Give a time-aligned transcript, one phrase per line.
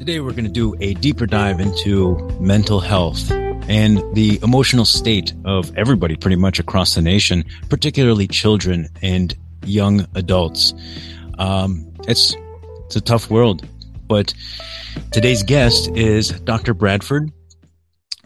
[0.00, 5.34] Today, we're going to do a deeper dive into mental health and the emotional state
[5.44, 9.36] of everybody pretty much across the nation, particularly children and
[9.66, 10.72] young adults.
[11.38, 12.34] Um, it's,
[12.86, 13.68] it's a tough world,
[14.08, 14.32] but
[15.12, 16.72] today's guest is Dr.
[16.72, 17.30] Bradford.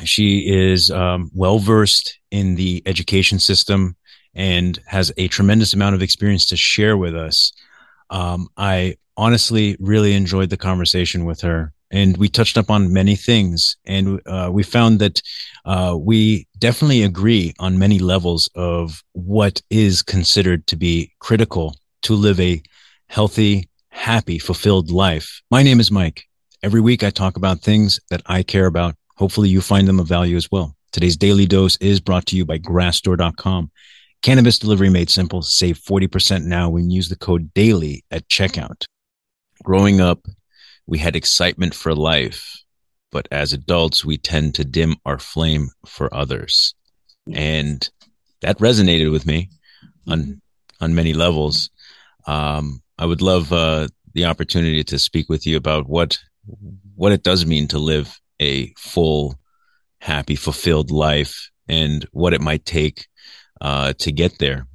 [0.04, 3.96] She is um, well versed in the education system
[4.32, 7.52] and has a tremendous amount of experience to share with us.
[8.10, 11.72] Um, I honestly really enjoyed the conversation with her.
[11.90, 13.76] And we touched up on many things.
[13.84, 15.22] And uh, we found that
[15.64, 22.14] uh, we definitely agree on many levels of what is considered to be critical to
[22.14, 22.62] live a
[23.08, 25.40] healthy happy fulfilled life.
[25.50, 26.24] My name is mike.
[26.64, 28.96] Every week i talk about things that i care about.
[29.16, 30.74] Hopefully you find them of value as well.
[30.90, 33.70] Today's daily dose is brought to you by grassdoor.com
[34.22, 35.42] cannabis delivery made simple.
[35.42, 38.86] Save 40% now when you use the code daily at checkout
[39.64, 40.26] growing up,
[40.86, 42.62] we had excitement for life,
[43.10, 46.74] but as adults, we tend to dim our flame for others.
[47.32, 47.88] And
[48.42, 49.50] that resonated with me
[50.06, 50.40] on
[50.80, 51.70] on many levels.
[52.26, 56.18] Um, I would love uh, the opportunity to speak with you about what
[56.94, 59.38] what it does mean to live a full,
[60.00, 63.06] happy, fulfilled life, and what it might take
[63.60, 64.66] uh, to get there.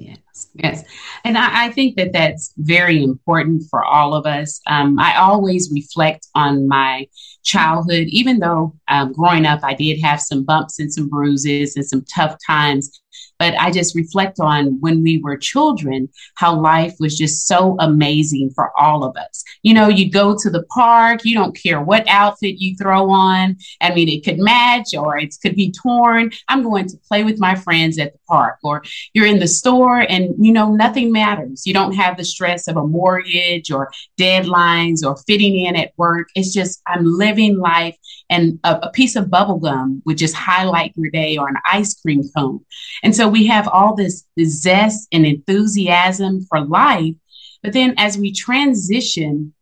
[0.00, 0.84] Yes, yes.
[1.24, 4.60] And I, I, think that that's very important for all of us.
[4.68, 7.08] Um, I always reflect on my
[7.42, 11.84] childhood, even though um, growing up, I did have some bumps and some bruises and
[11.84, 13.00] some tough times
[13.38, 18.50] but I just reflect on when we were children, how life was just so amazing
[18.54, 19.44] for all of us.
[19.62, 23.56] You know, you go to the park, you don't care what outfit you throw on.
[23.80, 26.32] I mean, it could match or it could be torn.
[26.48, 28.82] I'm going to play with my friends at the park, or
[29.14, 31.66] you're in the store and, you know, nothing matters.
[31.66, 36.28] You don't have the stress of a mortgage or deadlines or fitting in at work.
[36.34, 37.96] It's just, I'm living life
[38.30, 41.94] and a, a piece of bubble gum would just highlight your day or an ice
[42.00, 42.64] cream cone.
[43.02, 47.14] And so we have all this zest and enthusiasm for life.
[47.62, 49.54] But then as we transition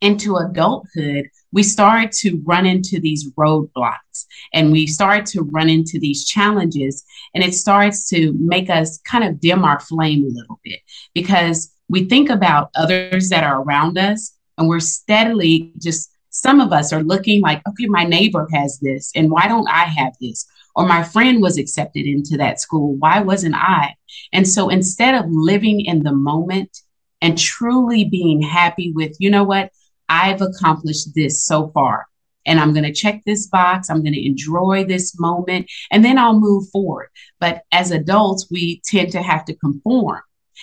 [0.00, 5.98] into adulthood, we start to run into these roadblocks and we start to run into
[5.98, 7.04] these challenges.
[7.34, 10.80] And it starts to make us kind of dim our flame a little bit
[11.14, 16.72] because we think about others that are around us and we're steadily just some of
[16.72, 20.44] us are looking like, okay, my neighbor has this, and why don't I have this?
[20.74, 22.96] Or my friend was accepted into that school.
[22.96, 23.94] Why wasn't I?
[24.32, 26.78] And so instead of living in the moment
[27.20, 29.70] and truly being happy with, you know what,
[30.08, 32.06] I've accomplished this so far.
[32.46, 33.88] And I'm going to check this box.
[33.88, 37.08] I'm going to enjoy this moment and then I'll move forward.
[37.40, 40.20] But as adults, we tend to have to conform.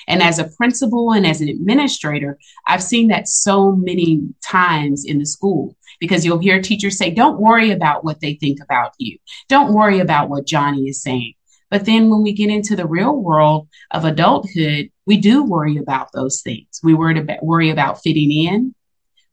[0.08, 5.20] And as a principal and as an administrator, I've seen that so many times in
[5.20, 9.18] the school because you'll hear teachers say, Don't worry about what they think about you.
[9.48, 11.36] Don't worry about what Johnny is saying.
[11.70, 16.12] But then when we get into the real world of adulthood, we do worry about
[16.12, 16.82] those things.
[16.84, 18.76] We worry about, fitting in.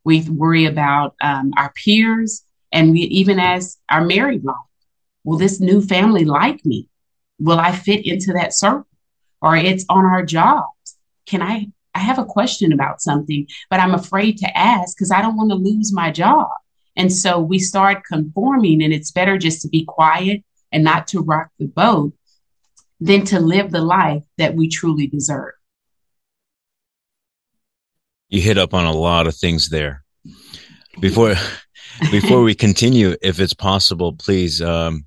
[0.04, 2.44] We worry about um, our peers.
[2.70, 4.54] And we, even as our married life,
[5.24, 6.88] will this new family like me?
[7.40, 8.86] Will I fit into that circle?
[9.40, 10.96] or it's on our jobs.
[11.26, 11.68] Can I?
[11.98, 15.50] I have a question about something, but I'm afraid to ask because I don't want
[15.50, 16.46] to lose my job.
[16.94, 21.20] And so we start conforming, and it's better just to be quiet and not to
[21.20, 22.12] rock the boat
[23.00, 25.54] than to live the life that we truly deserve.
[28.28, 30.04] You hit up on a lot of things there.
[31.00, 31.34] Before
[32.12, 35.04] before we continue, if it's possible, please um,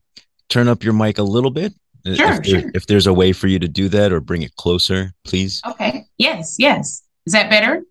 [0.50, 1.74] turn up your mic a little bit
[2.06, 2.72] Sure, if, there, sure.
[2.74, 5.62] if there's a way for you to do that or bring it closer, please.
[5.68, 6.00] Okay.
[6.22, 6.56] Yes.
[6.59, 7.04] Yes.
[7.26, 7.84] Is that better?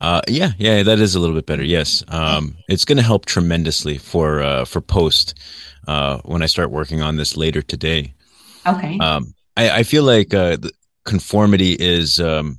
[0.00, 1.64] Uh, yeah, yeah, that is a little bit better.
[1.64, 5.38] Yes, um, it's going to help tremendously for uh, for post
[5.88, 8.12] uh, when I start working on this later today.
[8.66, 8.98] Okay.
[8.98, 10.58] Um, I, I feel like uh,
[11.04, 12.58] conformity is um,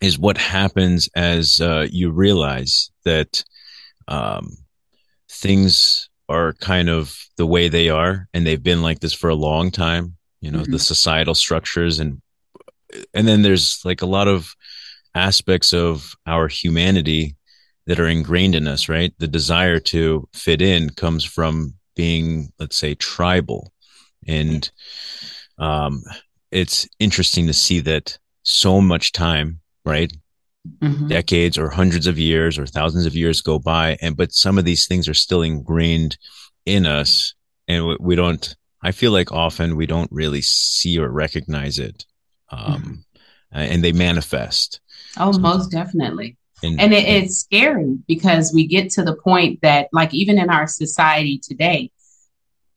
[0.00, 3.42] is what happens as uh, you realize that
[4.06, 4.56] um,
[5.28, 9.34] things are kind of the way they are and they've been like this for a
[9.34, 10.72] long time you know mm-hmm.
[10.72, 12.20] the societal structures and
[13.14, 14.54] and then there's like a lot of
[15.14, 17.36] aspects of our humanity
[17.86, 19.12] that are ingrained in us right?
[19.18, 23.72] The desire to fit in comes from being let's say tribal.
[24.26, 24.70] And
[25.58, 26.02] um
[26.50, 30.12] it's interesting to see that so much time right?
[30.80, 31.06] Mm-hmm.
[31.06, 34.64] decades or hundreds of years or thousands of years go by and but some of
[34.64, 36.18] these things are still ingrained
[36.64, 37.34] in us
[37.68, 42.04] and we don't i feel like often we don't really see or recognize it
[42.50, 42.96] um, mm-hmm.
[43.52, 44.80] and they manifest
[45.18, 49.60] oh so, most definitely And, and it, it's scary because we get to the point
[49.60, 51.90] that, like, even in our society today,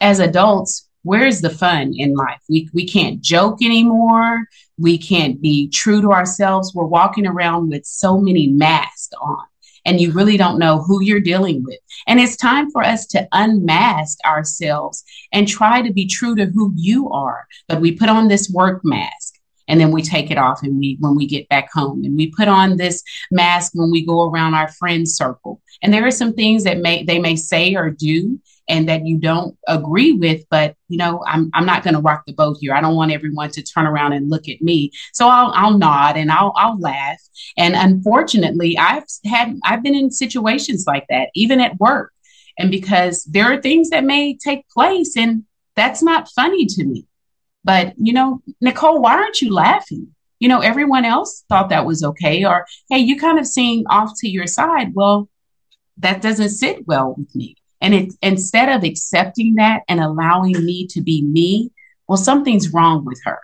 [0.01, 2.41] as adults, where's the fun in life?
[2.49, 4.45] We, we can't joke anymore.
[4.77, 6.73] We can't be true to ourselves.
[6.75, 9.45] We're walking around with so many masks on,
[9.85, 11.79] and you really don't know who you're dealing with.
[12.05, 16.73] And it's time for us to unmask ourselves and try to be true to who
[16.75, 17.47] you are.
[17.69, 19.28] But we put on this work mask
[19.69, 22.03] and then we take it off and we when we get back home.
[22.03, 25.61] And we put on this mask when we go around our friend circle.
[25.81, 29.17] And there are some things that may they may say or do and that you
[29.17, 32.73] don't agree with but you know i'm, I'm not going to rock the boat here.
[32.73, 34.91] I don't want everyone to turn around and look at me.
[35.13, 37.21] So i'll, I'll nod and I'll, I'll laugh.
[37.57, 42.13] And unfortunately i've had i've been in situations like that even at work.
[42.57, 45.43] And because there are things that may take place and
[45.75, 47.05] that's not funny to me
[47.69, 50.07] but you know nicole why aren't you laughing
[50.39, 54.11] you know everyone else thought that was okay or hey you kind of seem off
[54.17, 55.29] to your side well
[55.97, 60.87] that doesn't sit well with me and it, instead of accepting that and allowing me
[60.87, 61.71] to be me,
[62.07, 63.39] well, something's wrong with her.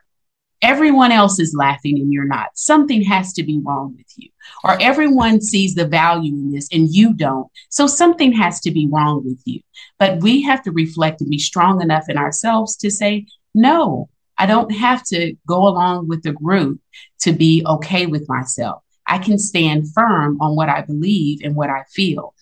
[0.62, 2.48] Everyone else is laughing and you're not.
[2.56, 4.30] Something has to be wrong with you.
[4.63, 7.48] Or everyone sees the value in this and you don't.
[7.69, 9.62] So something has to be wrong with you.
[10.00, 14.46] But we have to reflect and be strong enough in ourselves to say, no, I
[14.46, 16.80] don't have to go along with the group
[17.22, 18.84] to be okay with myself.
[19.08, 22.34] I can stand firm on what I believe and what I feel.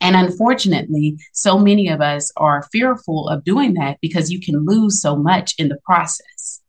[0.00, 5.00] And unfortunately, so many of us are fearful of doing that because you can lose
[5.00, 6.60] so much in the process.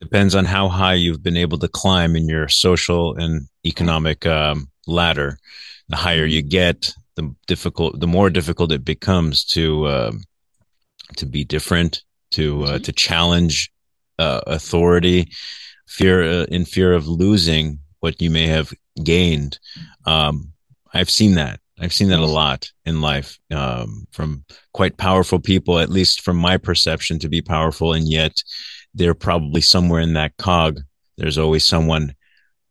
[0.00, 4.70] Depends on how high you've been able to climb in your social and economic um,
[4.86, 5.38] ladder.
[5.88, 10.12] The higher you get, the difficult, the more difficult it becomes to uh,
[11.16, 12.82] to be different, to uh, mm-hmm.
[12.82, 13.72] to challenge
[14.18, 15.30] uh, authority,
[15.86, 19.58] fear uh, in fear of losing what you may have gained.
[20.06, 20.52] Um,
[20.94, 25.78] I've seen that I've seen that a lot in life um, from quite powerful people,
[25.78, 28.42] at least from my perception, to be powerful, and yet
[28.94, 30.80] they're probably somewhere in that cog.
[31.18, 32.14] There's always someone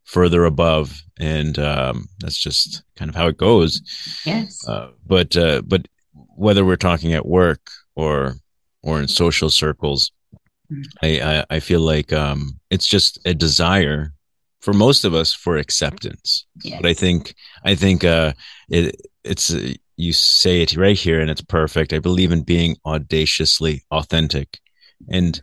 [0.05, 3.81] further above, and um, that's just kind of how it goes.
[4.25, 4.67] Yes.
[4.67, 5.87] Uh, but uh, but
[6.35, 7.61] whether we're talking at work
[7.95, 8.35] or
[8.85, 10.11] or in social circles,
[10.71, 10.83] mm-hmm.
[11.01, 14.13] I, I, I feel like um, it's just a desire
[14.61, 16.45] for most of us for acceptance.
[16.63, 16.79] Yes.
[16.81, 17.35] But I think
[17.65, 18.33] I think uh,
[18.69, 21.93] it it's uh, you say it right here and it's perfect.
[21.93, 24.59] I believe in being audaciously authentic,
[25.09, 25.41] and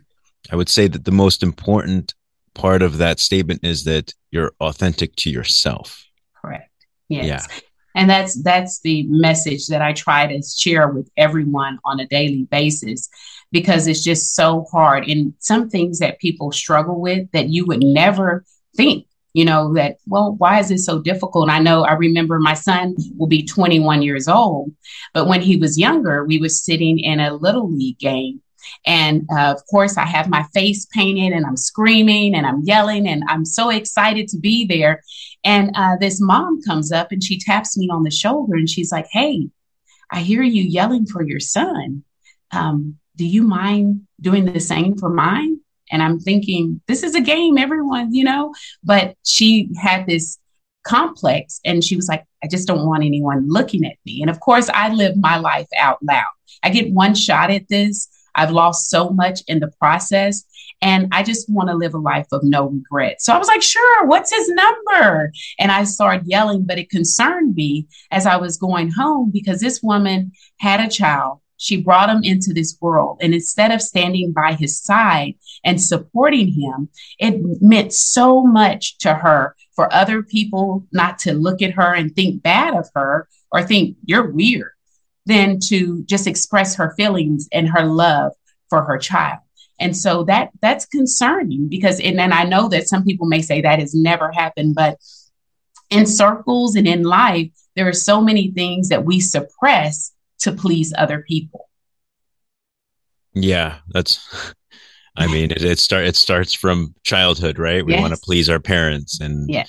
[0.51, 2.13] I would say that the most important
[2.53, 6.05] part of that statement is that you're authentic to yourself.
[6.41, 6.69] Correct.
[7.09, 7.25] Yes.
[7.25, 7.59] Yeah.
[7.95, 12.43] And that's that's the message that I try to share with everyone on a daily
[12.43, 13.09] basis
[13.53, 17.81] because it's just so hard and some things that people struggle with that you would
[17.81, 18.43] never
[18.75, 21.49] think you know, that, well, why is it so difficult?
[21.49, 24.71] And I know I remember my son will be 21 years old,
[25.11, 28.41] but when he was younger, we were sitting in a little league game.
[28.85, 33.07] And uh, of course, I have my face painted and I'm screaming and I'm yelling
[33.07, 35.01] and I'm so excited to be there.
[35.43, 38.91] And uh, this mom comes up and she taps me on the shoulder and she's
[38.91, 39.49] like, Hey,
[40.11, 42.03] I hear you yelling for your son.
[42.51, 45.59] Um, do you mind doing the same for mine?
[45.91, 48.53] And I'm thinking, this is a game, everyone, you know?
[48.83, 50.39] But she had this
[50.83, 54.21] complex and she was like, I just don't want anyone looking at me.
[54.21, 56.25] And of course, I live my life out loud.
[56.63, 58.09] I get one shot at this.
[58.35, 60.43] I've lost so much in the process.
[60.81, 63.21] And I just want to live a life of no regret.
[63.21, 65.31] So I was like, sure, what's his number?
[65.59, 69.81] And I started yelling, but it concerned me as I was going home because this
[69.81, 73.19] woman had a child she brought him into this world.
[73.21, 79.13] And instead of standing by his side and supporting him, it meant so much to
[79.13, 83.63] her for other people not to look at her and think bad of her or
[83.63, 84.71] think you're weird
[85.25, 88.33] than to just express her feelings and her love
[88.69, 89.39] for her child.
[89.79, 93.61] And so that that's concerning because and, and I know that some people may say
[93.61, 94.97] that has never happened, but
[95.89, 100.12] in circles and in life, there are so many things that we suppress
[100.43, 101.69] to please other people.
[103.33, 104.53] Yeah, that's
[105.15, 107.85] I mean it it start it starts from childhood, right?
[107.85, 108.01] We yes.
[108.01, 109.65] want to please our parents and yeah.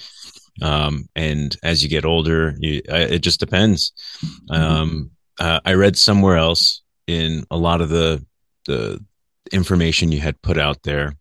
[0.62, 3.92] um and as you get older, you it just depends.
[4.24, 4.54] Mm-hmm.
[4.54, 8.24] Um uh, I read somewhere else in a lot of the
[8.66, 9.04] the
[9.52, 11.16] information you had put out there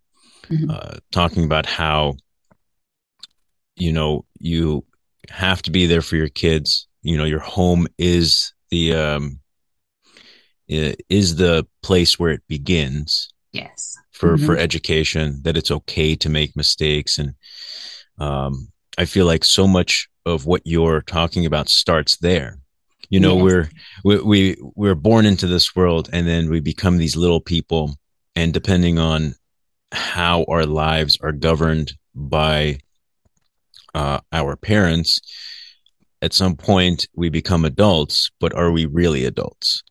[0.48, 0.70] mm-hmm.
[0.70, 2.16] uh, talking about how
[3.76, 4.86] you know you
[5.30, 9.40] have to be there for your kids you know your home is the um
[10.68, 13.30] is the place where it begins.
[13.52, 13.98] Yes.
[14.12, 14.46] For mm-hmm.
[14.46, 17.36] for education, that it's okay to make mistakes, and
[18.20, 22.60] um, I feel like so much of what you're talking about starts there.
[23.10, 23.44] You know, yes.
[23.44, 23.70] we're
[24.04, 27.96] we, we we're born into this world, and then we become these little people,
[28.36, 29.36] and depending on
[29.92, 32.80] how our lives are governed by
[33.94, 35.22] uh, our parents,
[36.22, 38.32] at some point we become adults.
[38.40, 39.84] But are we really adults?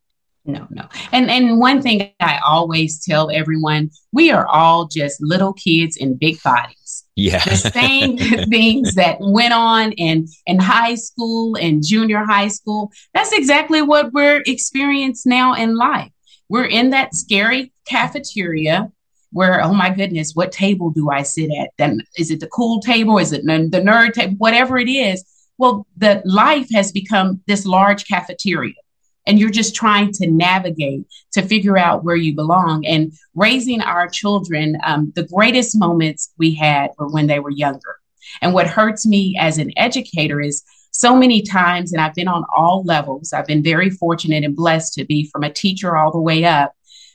[0.45, 0.89] No no.
[1.13, 6.17] And and one thing i always tell everyone we are all just little kids in
[6.17, 7.05] big bodies.
[7.15, 7.45] Yeah.
[7.45, 8.19] The same
[8.49, 14.13] things that went on in in high school and junior high school that's exactly what
[14.13, 16.11] we're experiencing now in life.
[16.49, 18.91] We're in that scary cafeteria
[19.31, 21.71] where oh my goodness what table do i sit at?
[21.79, 23.19] Then is it the cool table?
[23.19, 24.35] Is it the nerd table?
[24.39, 25.25] Whatever it is.
[25.57, 28.75] Well the life has become this large cafeteria
[29.27, 32.85] and you're just trying to navigate to figure out where you belong.
[32.87, 37.97] And raising our children um, the greatest moments we had were when they were younger.
[38.41, 40.63] And what hurts me as an educator is
[40.95, 44.93] so many times and i've been on all levels i've been very fortunate and blessed
[44.93, 46.75] to be from a teacher all the way up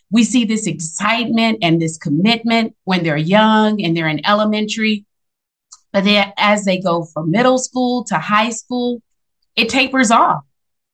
[0.10, 5.06] we see this excitement and this commitment when they're young and they're in elementary.
[5.92, 9.02] But then as they go from middle school to high school
[9.56, 10.44] it tapers off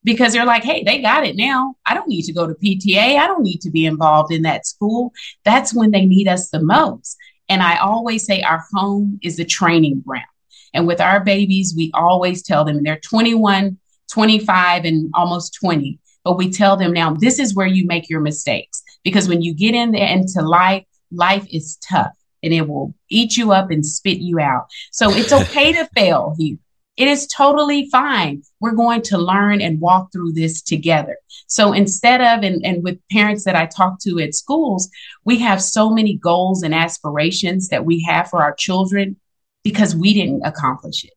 [0.04, 1.74] because they're like, hey, they got it now.
[1.86, 3.18] I don't need to go to PTA.
[3.18, 5.12] I don't need to be involved in that school.
[5.44, 7.16] That's when they need us the most.
[7.48, 10.26] And I always say our home is the training ground.
[10.72, 13.78] And with our babies, we always tell them they're 21,
[14.10, 15.98] 25, and almost 20.
[16.24, 18.82] But we tell them now, this is where you make your mistakes.
[19.04, 23.36] Because when you get in there into life, life is tough and it will eat
[23.36, 24.66] you up and spit you out.
[24.90, 26.58] So it's okay to fail here.
[26.96, 28.42] It is totally fine.
[28.60, 31.16] We're going to learn and walk through this together.
[31.48, 34.88] So instead of, and, and with parents that I talk to at schools,
[35.24, 39.16] we have so many goals and aspirations that we have for our children
[39.64, 41.12] because we didn't accomplish it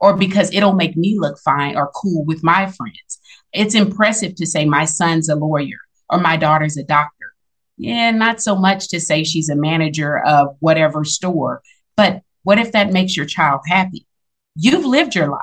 [0.00, 3.20] or because it'll make me look fine or cool with my friends.
[3.52, 5.78] It's impressive to say my son's a lawyer
[6.10, 7.32] or my daughter's a doctor.
[7.78, 11.62] Yeah, not so much to say she's a manager of whatever store,
[11.96, 14.06] but what if that makes your child happy?
[14.54, 15.40] You've lived your life.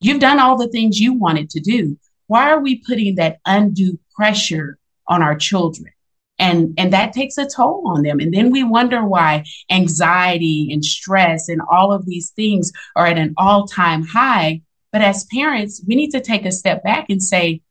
[0.00, 1.98] You've done all the things you wanted to do.
[2.26, 4.78] Why are we putting that undue pressure
[5.08, 5.92] on our children?
[6.38, 8.20] And, and that takes a toll on them.
[8.20, 13.16] And then we wonder why anxiety and stress and all of these things are at
[13.16, 14.60] an all time high.
[14.92, 17.62] But as parents, we need to take a step back and say,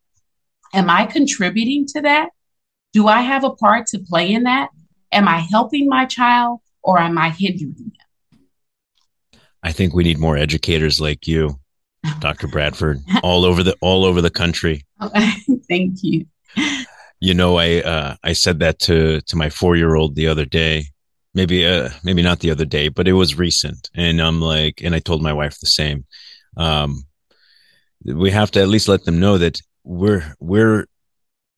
[0.73, 2.29] Am I contributing to that?
[2.91, 4.69] Do I have a part to play in that?
[5.11, 8.04] Am I helping my child or am I hindering them?
[9.65, 11.59] I think we need more educators like you,
[12.19, 12.47] Dr.
[12.47, 14.85] Bradford, all over the all over the country.
[15.67, 16.27] Thank you.
[17.19, 20.45] You know, I uh, I said that to to my four year old the other
[20.45, 20.85] day.
[21.33, 24.93] Maybe uh, maybe not the other day, but it was recent, and I'm like, and
[24.93, 26.05] I told my wife the same.
[26.55, 27.05] Um,
[28.05, 30.85] we have to at least let them know that we're we're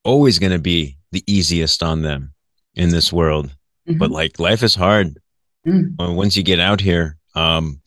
[0.06, 2.34] always going to be the easiest on them
[2.74, 3.48] in this world,
[3.86, 3.98] mm-hmm.
[3.98, 5.20] but like life is hard.
[5.68, 6.16] Mm-hmm.
[6.16, 7.82] Once you get out here, um,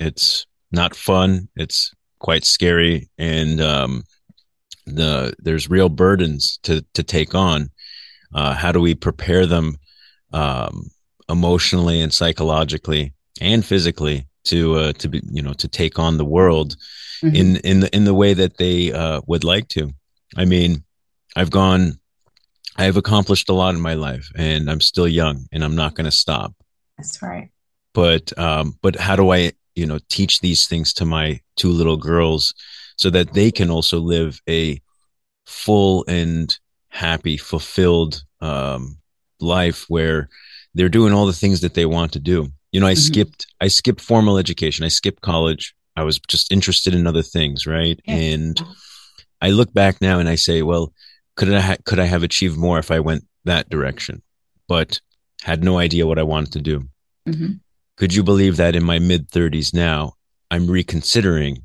[0.00, 1.48] it's not fun.
[1.54, 4.04] It's quite scary, and um,
[4.86, 7.70] the there's real burdens to to take on.
[8.34, 9.76] Uh, how do we prepare them
[10.32, 10.90] um,
[11.28, 16.24] emotionally and psychologically and physically to uh, to be you know to take on the
[16.24, 16.76] world
[17.22, 17.34] mm-hmm.
[17.34, 19.90] in in the in the way that they uh, would like to?
[20.36, 20.84] I mean,
[21.36, 21.98] I've gone.
[22.76, 26.06] I've accomplished a lot in my life, and I'm still young, and I'm not going
[26.06, 26.54] to stop.
[26.96, 27.50] That's right.
[27.92, 31.96] But um, but how do I you know teach these things to my two little
[31.96, 32.54] girls
[32.96, 34.80] so that they can also live a
[35.46, 36.58] full and
[36.88, 38.98] happy fulfilled um,
[39.40, 40.28] life where
[40.74, 42.48] they're doing all the things that they want to do.
[42.72, 43.00] You know i mm-hmm.
[43.00, 44.84] skipped i skipped formal education.
[44.84, 45.74] I skipped college.
[45.96, 47.98] I was just interested in other things right?
[48.04, 48.14] Yeah.
[48.14, 48.62] and
[49.40, 50.92] i look back now and i say well
[51.36, 54.22] could i ha- could i have achieved more if i went that direction?
[54.68, 55.00] But
[55.42, 56.88] had no idea what i wanted to do.
[57.28, 57.52] Mm-hmm.
[58.00, 60.14] Could you believe that in my mid 30s now,
[60.50, 61.64] I'm reconsidering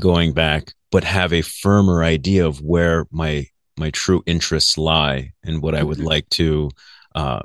[0.00, 5.62] going back, but have a firmer idea of where my my true interests lie and
[5.62, 6.08] what I would mm-hmm.
[6.08, 6.70] like to
[7.14, 7.42] uh,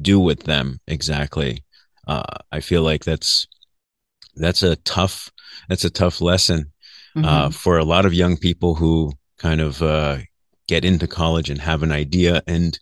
[0.00, 1.62] do with them exactly.
[2.08, 3.46] Uh, I feel like that's
[4.34, 5.30] that's a tough
[5.68, 6.72] that's a tough lesson
[7.14, 7.24] uh, mm-hmm.
[7.24, 10.18] uh, for a lot of young people who kind of uh,
[10.66, 12.80] get into college and have an idea and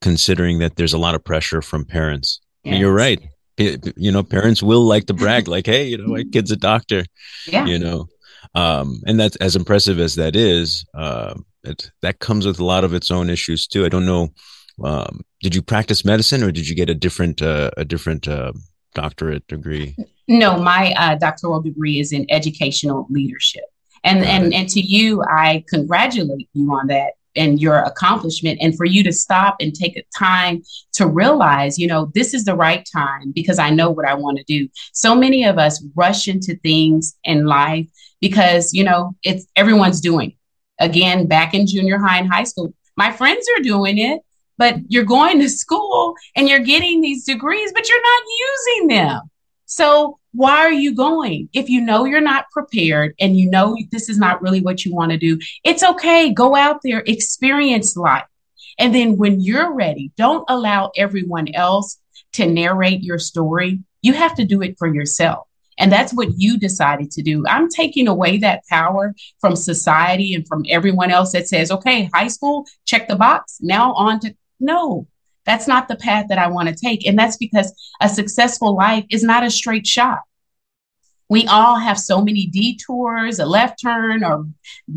[0.00, 3.20] considering that there's a lot of pressure from parents You're right.
[3.56, 7.04] You know, parents will like to brag, like, "Hey, you know, my kid's a doctor."
[7.46, 7.66] Yeah.
[7.66, 8.08] You know,
[8.54, 10.84] um, and that's as impressive as that is.
[10.92, 13.84] Uh, it, that comes with a lot of its own issues too.
[13.84, 14.30] I don't know.
[14.82, 18.52] Um, did you practice medicine, or did you get a different uh, a different uh,
[18.92, 19.94] doctorate degree?
[20.26, 23.64] No, my uh, doctoral degree is in educational leadership.
[24.04, 28.84] And, and, and to you, I congratulate you on that and your accomplishment and for
[28.84, 30.62] you to stop and take a time
[30.92, 34.38] to realize you know this is the right time because i know what i want
[34.38, 34.68] to do.
[34.92, 37.88] So many of us rush into things in life
[38.20, 40.36] because you know it's everyone's doing
[40.80, 44.20] again back in junior high and high school my friends are doing it
[44.56, 49.20] but you're going to school and you're getting these degrees but you're not using them.
[49.66, 51.48] So why are you going?
[51.52, 54.94] If you know you're not prepared and you know this is not really what you
[54.94, 56.32] want to do, it's okay.
[56.32, 58.26] Go out there, experience life.
[58.78, 61.98] And then when you're ready, don't allow everyone else
[62.32, 63.80] to narrate your story.
[64.02, 65.46] You have to do it for yourself.
[65.78, 67.44] And that's what you decided to do.
[67.46, 72.28] I'm taking away that power from society and from everyone else that says, okay, high
[72.28, 73.58] school, check the box.
[73.60, 75.06] Now on to no,
[75.44, 77.06] that's not the path that I want to take.
[77.06, 80.20] And that's because a successful life is not a straight shot.
[81.30, 84.46] We all have so many detours, a left turn, or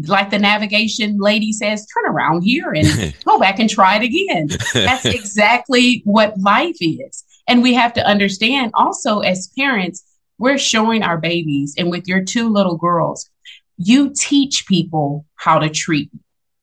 [0.06, 4.50] like the navigation lady says, turn around here and go back and try it again.
[4.74, 7.24] That's exactly what life is.
[7.48, 10.04] And we have to understand also as parents,
[10.38, 13.30] we're showing our babies, and with your two little girls,
[13.78, 16.12] you teach people how to treat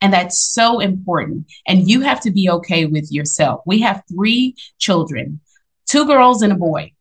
[0.05, 1.47] and that's so important.
[1.67, 3.63] And you have to be okay with yourself.
[3.65, 5.41] We have three children,
[5.87, 6.93] two girls and a boy.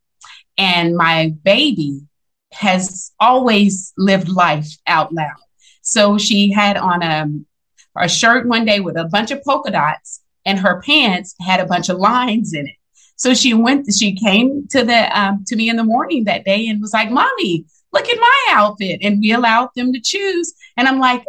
[0.57, 1.99] And my baby
[2.53, 5.35] has always lived life out loud.
[5.81, 7.27] So she had on a,
[7.97, 11.65] a shirt one day with a bunch of polka dots, and her pants had a
[11.65, 12.75] bunch of lines in it.
[13.17, 16.69] So she went, she came to the um, to me in the morning that day
[16.69, 20.53] and was like, "Mommy, look at my outfit." And we allowed them to choose.
[20.77, 21.25] And I'm like,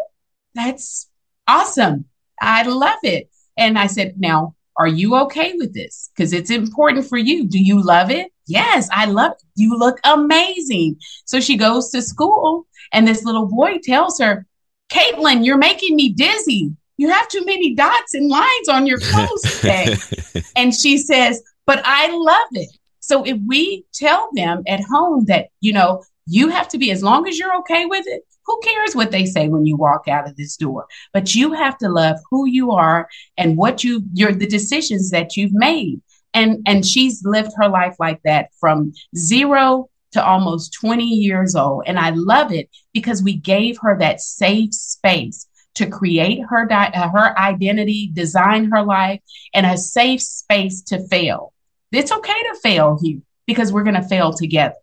[0.54, 1.08] "That's
[1.46, 2.06] awesome.
[2.40, 3.30] I love it.
[3.56, 6.10] And I said, now, are you okay with this?
[6.14, 7.46] Because it's important for you.
[7.46, 8.32] Do you love it?
[8.46, 9.42] Yes, I love it.
[9.54, 10.96] You look amazing.
[11.24, 14.46] So she goes to school, and this little boy tells her,
[14.90, 16.76] Caitlin, you're making me dizzy.
[16.96, 19.96] You have too many dots and lines on your clothes today.
[20.56, 22.70] and she says, but I love it.
[23.00, 27.02] So if we tell them at home that, you know, you have to be, as
[27.02, 30.28] long as you're okay with it, who cares what they say when you walk out
[30.28, 30.86] of this door?
[31.12, 35.36] But you have to love who you are and what you you're the decisions that
[35.36, 36.00] you've made.
[36.32, 41.84] And and she's lived her life like that from zero to almost 20 years old.
[41.86, 46.92] And I love it because we gave her that safe space to create her di-
[46.94, 49.20] uh, her identity, design her life,
[49.52, 51.52] and a safe space to fail.
[51.90, 54.74] It's okay to fail here because we're going to fail together.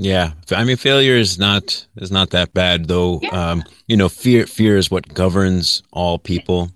[0.00, 3.18] Yeah, I mean, failure is not is not that bad, though.
[3.20, 3.50] Yeah.
[3.50, 6.66] Um, you know, fear fear is what governs all people.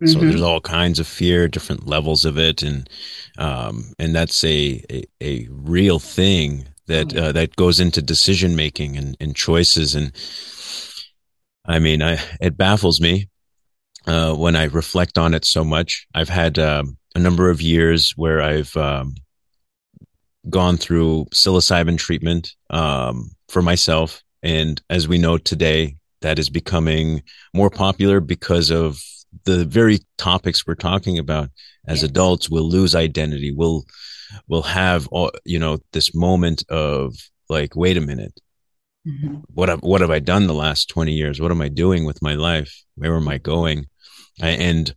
[0.00, 0.06] Mm-hmm.
[0.06, 2.88] So there's all kinds of fear, different levels of it, and
[3.36, 8.54] um, and that's a, a, a real thing that oh, uh, that goes into decision
[8.54, 9.96] making and, and choices.
[9.96, 10.12] And
[11.64, 13.28] I mean, I, it baffles me
[14.06, 16.06] uh, when I reflect on it so much.
[16.14, 19.16] I've had um, a number of years where I've um,
[20.50, 24.22] gone through psilocybin treatment um, for myself.
[24.42, 27.22] And as we know today, that is becoming
[27.54, 29.00] more popular because of
[29.44, 31.50] the very topics we're talking about.
[31.86, 33.52] As adults, we'll lose identity.
[33.52, 33.84] We'll
[34.46, 37.14] we'll have all, you know this moment of
[37.48, 38.38] like, wait a minute,
[39.06, 39.36] mm-hmm.
[39.54, 41.40] what have, what have I done the last twenty years?
[41.40, 42.84] What am I doing with my life?
[42.96, 43.86] Where am I going?
[44.40, 44.94] And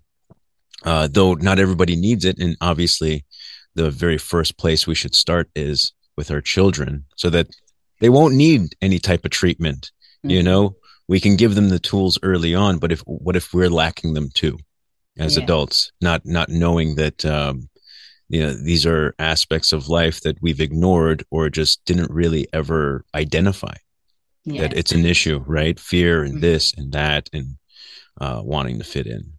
[0.84, 3.26] uh, though not everybody needs it, and obviously
[3.76, 7.48] the very first place we should start is with our children so that
[8.00, 9.92] they won't need any type of treatment
[10.26, 10.32] mm-hmm.
[10.32, 10.76] you know
[11.08, 14.30] we can give them the tools early on but if what if we're lacking them
[14.34, 14.58] too
[15.18, 15.44] as yeah.
[15.44, 17.70] adults not not knowing that um
[18.30, 23.04] you know these are aspects of life that we've ignored or just didn't really ever
[23.14, 23.74] identify
[24.46, 24.62] yes.
[24.62, 26.42] that it's an issue right fear and mm-hmm.
[26.42, 27.58] this and that and
[28.20, 29.31] uh wanting to fit in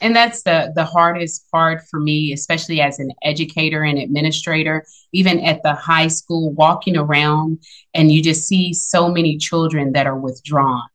[0.00, 5.40] and that's the the hardest part for me especially as an educator and administrator even
[5.40, 7.58] at the high school walking around
[7.94, 10.88] and you just see so many children that are withdrawn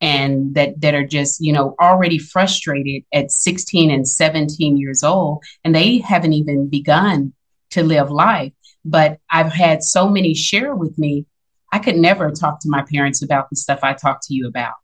[0.00, 5.42] and that that are just you know already frustrated at 16 and 17 years old
[5.64, 7.32] and they haven't even begun
[7.70, 8.52] to live life.
[8.84, 11.24] But i've had so many share with me
[11.72, 14.74] i could never talk to my parents about the stuff i talk to you about.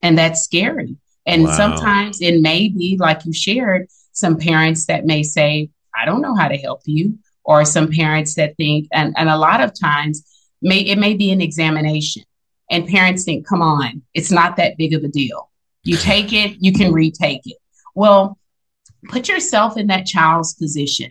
[0.00, 1.56] And that's scary and wow.
[1.56, 6.34] sometimes it may be, like you shared, some parents that may say, I don't know
[6.34, 7.18] how to help you.
[7.44, 10.24] Or some parents that think, and, and a lot of times
[10.62, 12.22] may it may be an examination.
[12.70, 15.50] And parents think, come on, it's not that big of a deal.
[15.82, 17.56] You take it, you can retake it.
[17.96, 18.38] Well,
[19.08, 21.10] put yourself in that child's position.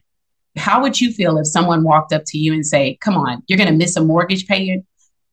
[0.57, 3.57] how would you feel if someone walked up to you and say, "Come on, you're
[3.57, 4.85] going to miss a mortgage payment?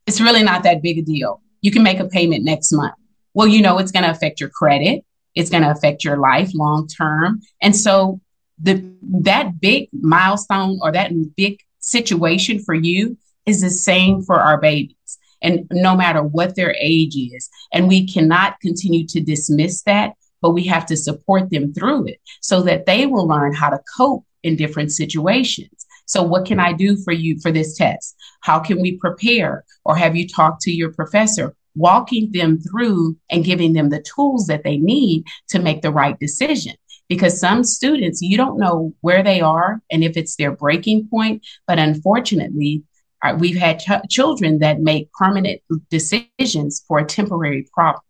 [0.06, 1.40] It's really not that big a deal.
[1.60, 2.94] You can make a payment next month."
[3.38, 5.04] Well, you know it's going to affect your credit.
[5.36, 7.40] It's going to affect your life long term.
[7.62, 8.20] And so
[8.60, 8.84] the
[9.22, 14.96] that big milestone or that big situation for you is the same for our babies.
[15.40, 20.50] And no matter what their age is, and we cannot continue to dismiss that, but
[20.50, 24.24] we have to support them through it so that they will learn how to cope
[24.42, 25.86] in different situations.
[26.06, 28.16] So, what can I do for you for this test?
[28.40, 29.64] How can we prepare?
[29.84, 31.54] Or have you talked to your professor?
[31.78, 36.18] Walking them through and giving them the tools that they need to make the right
[36.18, 36.74] decision.
[37.08, 41.46] Because some students, you don't know where they are and if it's their breaking point.
[41.66, 42.82] But unfortunately,
[43.22, 48.02] uh, we've had ch- children that make permanent decisions for a temporary problem.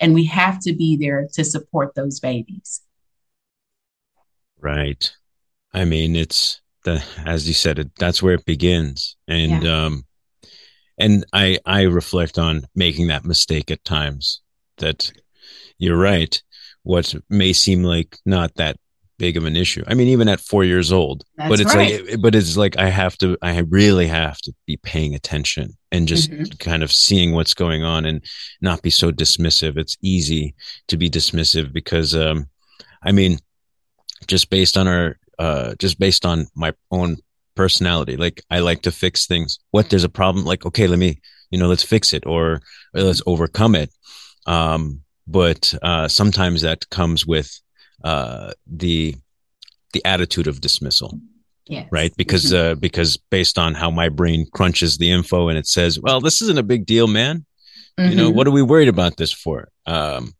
[0.00, 2.80] And we have to be there to support those babies.
[4.58, 5.12] Right.
[5.72, 9.84] I mean, it's the as you said, it that's where it begins, and yeah.
[9.84, 10.04] um,
[10.98, 14.40] and I I reflect on making that mistake at times.
[14.78, 15.10] That
[15.78, 16.40] you're right.
[16.82, 18.76] What may seem like not that
[19.20, 19.84] big of an issue.
[19.86, 22.10] I mean, even at four years old, That's but it's right.
[22.10, 26.08] like, but it's like I have to, I really have to be paying attention and
[26.08, 26.44] just mm-hmm.
[26.58, 28.24] kind of seeing what's going on and
[28.62, 29.76] not be so dismissive.
[29.76, 30.54] It's easy
[30.88, 32.48] to be dismissive because, um,
[33.02, 33.38] I mean,
[34.26, 37.18] just based on our uh, just based on my own
[37.54, 38.16] personality.
[38.16, 39.58] Like I like to fix things.
[39.70, 42.60] What there's a problem, like okay, let me, you know, let's fix it or,
[42.94, 43.90] or let's overcome it.
[44.46, 47.60] Um, but uh, sometimes that comes with
[48.04, 49.14] uh, the
[49.92, 51.18] the attitude of dismissal.
[51.66, 51.86] Yes.
[51.92, 52.12] Right.
[52.16, 52.72] Because mm-hmm.
[52.72, 56.42] uh, because based on how my brain crunches the info and it says, well, this
[56.42, 57.46] isn't a big deal, man.
[57.98, 58.10] Mm-hmm.
[58.10, 58.36] You know, mm-hmm.
[58.36, 59.68] what are we worried about this for?
[59.86, 60.34] Um,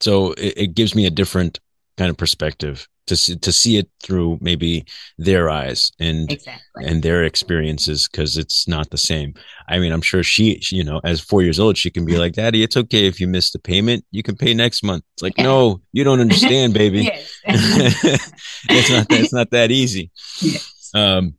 [0.00, 1.60] so it, it gives me a different
[1.98, 4.84] kind of perspective to see, to see it through maybe
[5.18, 6.84] their eyes and exactly.
[6.84, 9.34] and their experiences because it's not the same.
[9.68, 12.16] I mean, I'm sure she, she, you know, as four years old, she can be
[12.16, 14.04] like, "Daddy, it's okay if you miss the payment.
[14.10, 17.10] You can pay next month." It's like, no, you don't understand, baby.
[17.44, 20.10] it's not that, it's not that easy.
[20.40, 20.90] Yes.
[20.94, 21.34] Um,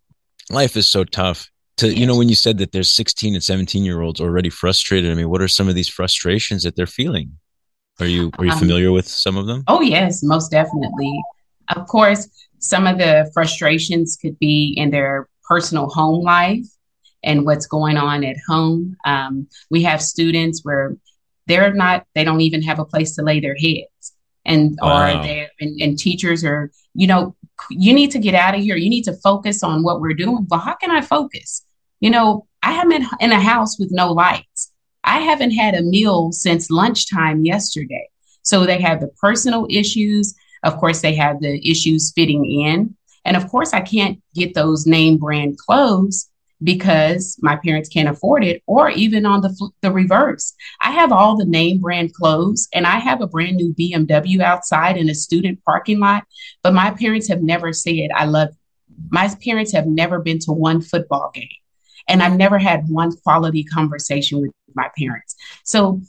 [0.49, 1.49] life is so tough.
[1.77, 1.97] To yes.
[1.97, 5.11] you know, when you said that there's 16 and 17 year olds already frustrated.
[5.11, 7.37] I mean, what are some of these frustrations that they're feeling?
[7.99, 9.63] Are you are you um, familiar with some of them?
[9.67, 11.23] Oh yes, most definitely.
[11.69, 12.27] Of course,
[12.59, 16.65] some of the frustrations could be in their personal home life
[17.23, 18.95] and what's going on at home.
[19.05, 20.95] Um, we have students where
[21.47, 24.13] they're not, they don't even have a place to lay their heads.
[24.45, 25.19] And wow.
[25.19, 27.35] or they and, and teachers are, you know,
[27.69, 28.75] you need to get out of here.
[28.75, 30.47] You need to focus on what we're doing.
[30.49, 31.65] Well, how can I focus?
[31.99, 34.71] You know, I am in, in a house with no lights.
[35.03, 38.09] I haven't had a meal since lunchtime yesterday.
[38.41, 40.33] So they have the personal issues.
[40.63, 42.95] Of course, they have the issues fitting in.
[43.25, 46.29] And of course, I can't get those name brand clothes
[46.63, 50.53] because my parents can't afford it, or even on the, the reverse.
[50.81, 54.95] I have all the name brand clothes and I have a brand new BMW outside
[54.95, 56.23] in a student parking lot,
[56.61, 58.57] but my parents have never said, I love you.
[59.09, 61.47] My parents have never been to one football game,
[62.07, 65.35] and I've never had one quality conversation with my parents.
[65.63, 66.01] So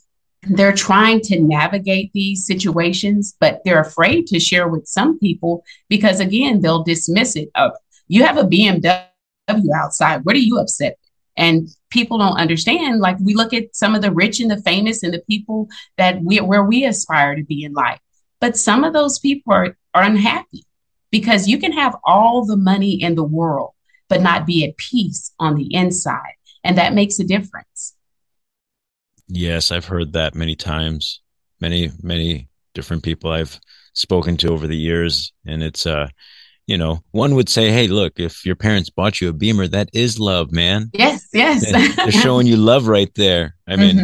[0.49, 6.21] they're trying to navigate these situations, but they're afraid to share with some people because,
[6.21, 7.51] again, they'll dismiss it.
[7.55, 7.73] Oh,
[8.09, 9.05] you have a BMW
[9.75, 10.25] outside.
[10.25, 10.99] What are you upset?
[11.37, 13.01] And people don't understand.
[13.01, 16.23] Like we look at some of the rich and the famous and the people that
[16.23, 17.99] we where we aspire to be in life,
[18.41, 20.65] but some of those people are, are unhappy
[21.11, 23.73] because you can have all the money in the world,
[24.09, 27.95] but not be at peace on the inside, and that makes a difference.
[29.29, 31.21] Yes, I've heard that many times.
[31.61, 33.59] Many, many different people I've
[33.95, 35.33] spoken to over the years.
[35.47, 36.09] And it's, uh,
[36.67, 39.91] you know, one would say, Hey, look, if your parents bought you a beamer, that
[39.93, 40.91] is love, man.
[40.93, 41.71] Yes, yes.
[41.97, 43.55] They're showing you love right there.
[43.67, 43.97] I mean,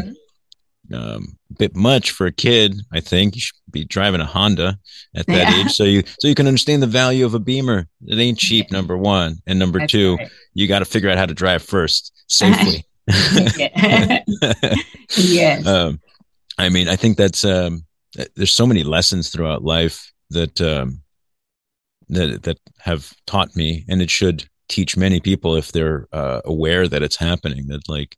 [0.91, 0.95] mm-hmm.
[0.95, 3.35] um, a bit much for a kid, I think.
[3.35, 4.79] You should be driving a Honda
[5.15, 5.65] at that yeah.
[5.65, 5.73] age.
[5.73, 7.87] So you so you can understand the value of a beamer.
[8.07, 9.39] It ain't cheap, number one.
[9.47, 10.31] And number That's two, right.
[10.55, 12.85] you got to figure out how to drive first safely.
[15.17, 15.67] yes.
[15.71, 16.01] Um,
[16.59, 17.85] I mean, I think that's um,
[18.37, 21.01] there's so many lessons throughout life that um,
[22.09, 26.87] that that have taught me, and it should teach many people if they're uh, aware
[26.87, 27.69] that it's happening.
[27.69, 28.17] That like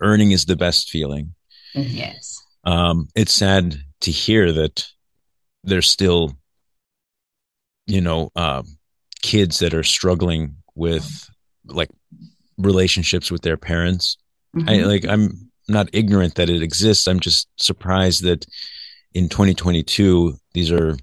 [0.00, 1.34] earning is the best feeling.
[1.74, 2.40] Yes.
[2.64, 4.86] Um, it's sad to hear that
[5.62, 6.32] there's still,
[7.86, 8.62] you know, uh,
[9.22, 11.30] kids that are struggling with
[11.66, 11.90] like
[12.58, 14.16] relationships with their parents
[14.54, 14.68] Mm-hmm.
[14.68, 17.06] I like I'm not ignorant that it exists.
[17.08, 18.46] I'm just surprised that
[19.14, 20.96] in 2022 these are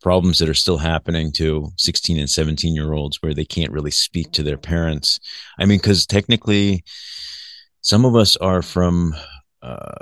[0.00, 3.90] problems that are still happening to 16 and 17 year olds where they can't really
[3.90, 5.20] speak to their parents.
[5.58, 6.84] I mean, because technically,
[7.82, 9.14] some of us are from
[9.62, 9.98] uh,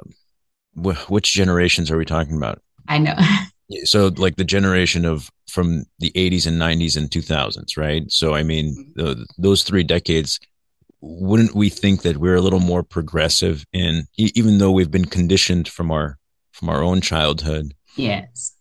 [0.74, 2.62] wh- which generations are we talking about?
[2.88, 3.14] I know.
[3.84, 8.10] so, like the generation of from the 80s and 90s and 2000s, right?
[8.10, 10.38] So, I mean, the, those three decades.
[11.00, 15.68] Wouldn't we think that we're a little more progressive in, even though we've been conditioned
[15.68, 16.18] from our
[16.52, 17.74] from our own childhood?
[17.96, 18.54] Yes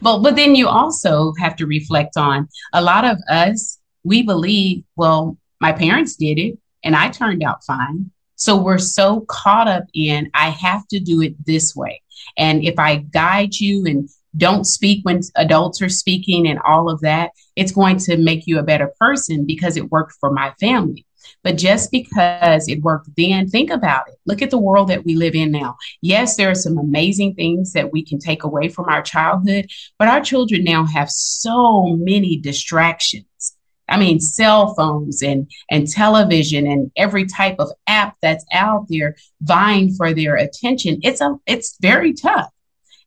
[0.00, 3.78] but but then you also have to reflect on a lot of us.
[4.04, 8.10] We believe, well, my parents did it, and I turned out fine.
[8.36, 12.02] So we're so caught up in I have to do it this way,
[12.36, 17.00] and if I guide you and don't speak when adults are speaking and all of
[17.00, 21.06] that, it's going to make you a better person because it worked for my family.
[21.42, 24.16] But just because it worked then, think about it.
[24.26, 25.76] Look at the world that we live in now.
[26.00, 30.08] Yes, there are some amazing things that we can take away from our childhood, but
[30.08, 33.56] our children now have so many distractions.
[33.88, 39.16] I mean, cell phones and, and television and every type of app that's out there
[39.40, 41.00] vying for their attention.
[41.02, 42.50] It's a it's very tough.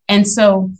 [0.07, 0.71] And so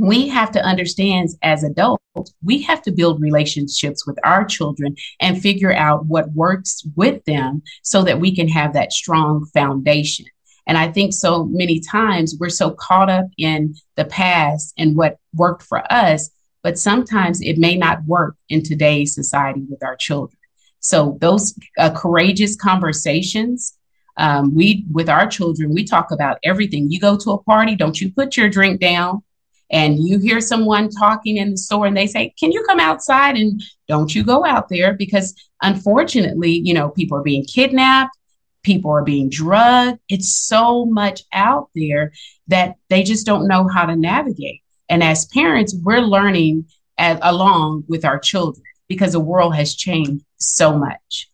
[0.00, 2.02] we have to understand as adults,
[2.42, 7.62] we have to build relationships with our children and figure out what works with them
[7.82, 10.24] so that we can have that strong foundation.
[10.66, 15.18] And I think so many times we're so caught up in the past and what
[15.34, 16.30] worked for us,
[16.62, 20.38] but sometimes it may not work in today's society with our children.
[20.78, 23.76] So those uh, courageous conversations
[24.16, 28.00] um, we with our children we talk about everything you go to a party don't
[28.00, 29.22] you put your drink down
[29.70, 33.36] and you hear someone talking in the store and they say, Can you come outside?
[33.36, 38.16] And don't you go out there because unfortunately, you know, people are being kidnapped,
[38.62, 39.98] people are being drugged.
[40.08, 42.12] It's so much out there
[42.48, 44.62] that they just don't know how to navigate.
[44.88, 46.66] And as parents, we're learning
[46.98, 51.28] as, along with our children because the world has changed so much.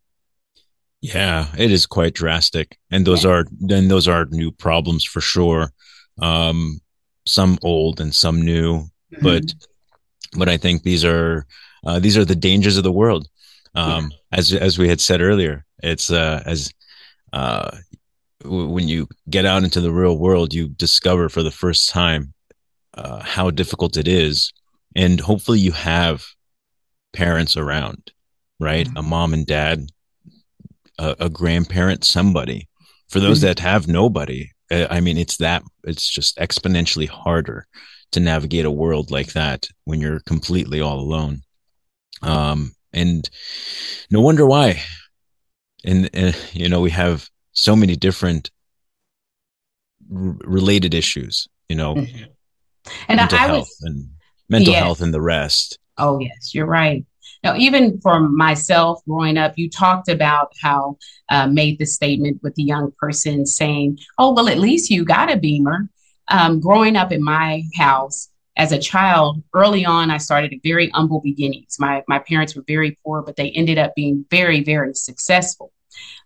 [1.01, 3.31] Yeah, it is quite drastic, and those yeah.
[3.31, 5.72] are then those are new problems for sure.
[6.18, 6.81] Um,
[7.27, 9.23] some old and some new, mm-hmm.
[9.23, 9.55] but
[10.37, 11.47] but I think these are
[11.85, 13.29] uh, these are the dangers of the world.
[13.75, 14.39] Um, yeah.
[14.39, 16.73] As as we had said earlier, it's uh, as
[17.33, 17.77] uh,
[18.43, 22.33] w- when you get out into the real world, you discover for the first time
[22.95, 24.53] uh, how difficult it is,
[24.95, 26.25] and hopefully you have
[27.12, 28.12] parents around,
[28.59, 28.87] right?
[28.87, 28.97] Mm-hmm.
[28.97, 29.91] A mom and dad,
[30.99, 32.69] a, a grandparent, somebody.
[33.09, 33.47] For those mm-hmm.
[33.47, 37.66] that have nobody, I mean, it's that, it's just exponentially harder
[38.12, 41.42] to navigate a world like that when you're completely all alone.
[42.22, 43.29] Um, and
[44.11, 44.83] no wonder why.
[45.85, 48.50] And, and you know, we have so many different
[50.12, 52.24] r- related issues, you know, mm-hmm.
[53.09, 54.09] and mental I, health was, and
[54.48, 55.79] mental health and the rest.
[55.98, 57.05] Oh, yes, you're right.
[57.46, 62.56] Now, even for myself growing up, you talked about how uh, made the statement with
[62.56, 65.88] the young person saying, "Oh, well, at least you got a Beamer."
[66.26, 70.90] Um, growing up in my house as a child, early on, I started at very
[70.90, 71.76] humble beginnings.
[71.78, 75.70] My my parents were very poor, but they ended up being very, very successful.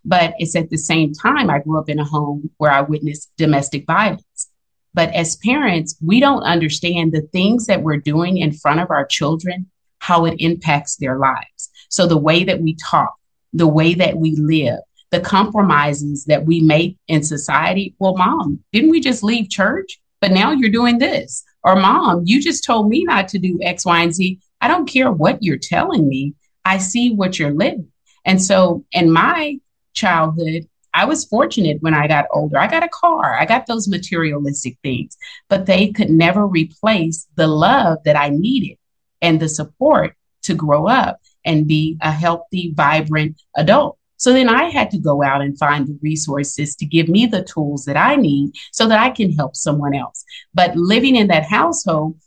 [0.03, 3.31] But it's at the same time I grew up in a home where I witnessed
[3.37, 4.49] domestic violence.
[4.95, 9.05] But as parents, we don't understand the things that we're doing in front of our
[9.05, 9.69] children
[10.01, 11.69] how it impacts their lives.
[11.89, 13.13] So the way that we talk,
[13.53, 14.79] the way that we live,
[15.11, 17.95] the compromises that we make in society.
[17.99, 20.01] Well, mom, didn't we just leave church?
[20.19, 21.43] But now you're doing this.
[21.63, 24.39] Or mom, you just told me not to do X, Y, and Z.
[24.59, 26.33] I don't care what you're telling me.
[26.65, 27.91] I see what you're living.
[28.25, 29.59] And so in my
[29.93, 32.57] childhood, I was fortunate when I got older.
[32.57, 35.15] I got a car, I got those materialistic things,
[35.47, 38.77] but they could never replace the love that I needed
[39.21, 43.97] and the support to grow up and be a healthy, vibrant adult.
[44.17, 47.43] So then I had to go out and find the resources to give me the
[47.43, 50.23] tools that I need so that I can help someone else.
[50.53, 52.19] But living in that household,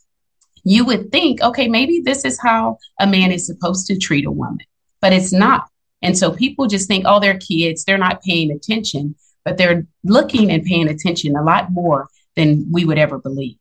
[0.65, 4.31] you would think, okay, maybe this is how a man is supposed to treat a
[4.31, 4.65] woman,
[4.99, 5.69] but it's not.
[6.01, 10.51] And so people just think, oh, they're kids, they're not paying attention, but they're looking
[10.51, 13.55] and paying attention a lot more than we would ever believe.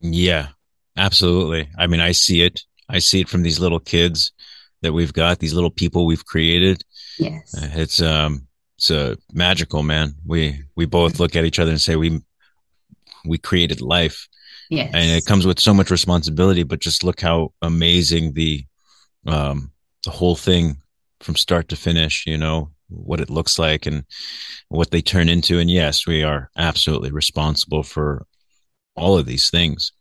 [0.00, 0.48] Yeah,
[0.96, 1.68] Absolutely.
[1.78, 2.62] I mean, I see it.
[2.88, 4.32] I see it from these little kids
[4.82, 6.82] that we've got, these little people we've created.
[7.18, 7.54] Yes.
[7.56, 10.14] Uh, it's um it's a uh, magical, man.
[10.24, 12.20] We we both look at each other and say we
[13.24, 14.28] we created life.
[14.70, 14.90] Yes.
[14.94, 18.64] And it comes with so much responsibility, but just look how amazing the
[19.26, 19.72] um
[20.04, 20.76] the whole thing
[21.20, 24.04] from start to finish, you know, what it looks like and
[24.68, 25.58] what they turn into.
[25.58, 28.26] And yes, we are absolutely responsible for
[28.94, 29.92] all of these things.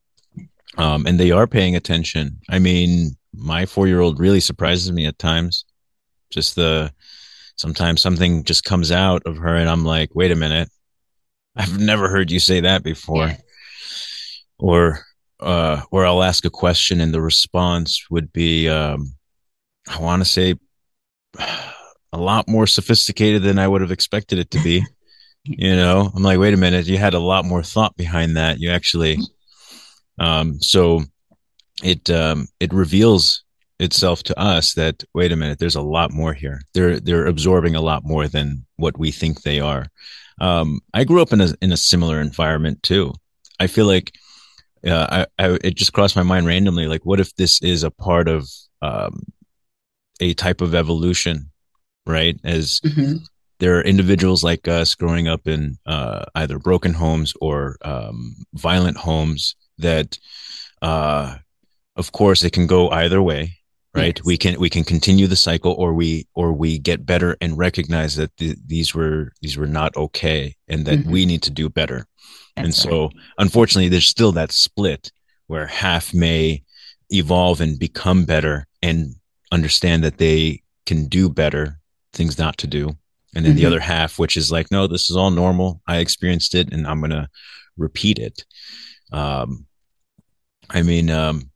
[0.77, 2.39] Um, and they are paying attention.
[2.49, 5.65] I mean, my four year old really surprises me at times.
[6.31, 6.91] Just the
[7.55, 10.69] sometimes something just comes out of her, and I'm like, wait a minute,
[11.55, 13.27] I've never heard you say that before.
[13.27, 13.37] Yeah.
[14.57, 14.99] Or,
[15.39, 19.13] uh, or I'll ask a question, and the response would be, um,
[19.87, 20.55] I want to say,
[21.37, 24.85] a lot more sophisticated than I would have expected it to be.
[25.43, 28.59] you know, I'm like, wait a minute, you had a lot more thought behind that.
[28.59, 29.19] You actually,
[30.19, 31.03] um, so
[31.83, 33.43] it um, it reveals
[33.79, 36.61] itself to us that wait a minute, there's a lot more here.
[36.73, 39.87] They're they're absorbing a lot more than what we think they are.
[40.39, 43.13] Um, I grew up in a in a similar environment too.
[43.59, 44.11] I feel like
[44.85, 46.87] uh, I, I, it just crossed my mind randomly.
[46.87, 48.47] Like, what if this is a part of
[48.81, 49.23] um,
[50.19, 51.51] a type of evolution,
[52.05, 52.39] right?
[52.43, 53.17] As mm-hmm.
[53.59, 58.97] there are individuals like us growing up in uh, either broken homes or um, violent
[58.97, 60.17] homes that
[60.81, 61.35] uh,
[61.95, 63.57] of course it can go either way
[63.95, 64.25] right yes.
[64.25, 68.15] we can we can continue the cycle or we or we get better and recognize
[68.15, 71.11] that the, these were these were not okay and that mm-hmm.
[71.11, 72.05] we need to do better
[72.55, 73.13] That's and so right.
[73.37, 75.11] unfortunately there's still that split
[75.47, 76.63] where half may
[77.09, 79.15] evolve and become better and
[79.51, 81.79] understand that they can do better
[82.13, 82.97] things not to do
[83.35, 83.57] and then mm-hmm.
[83.57, 86.85] the other half which is like no this is all normal i experienced it and
[86.87, 87.27] i'm going to
[87.77, 88.43] repeat it
[89.11, 89.65] um
[90.69, 91.49] i mean um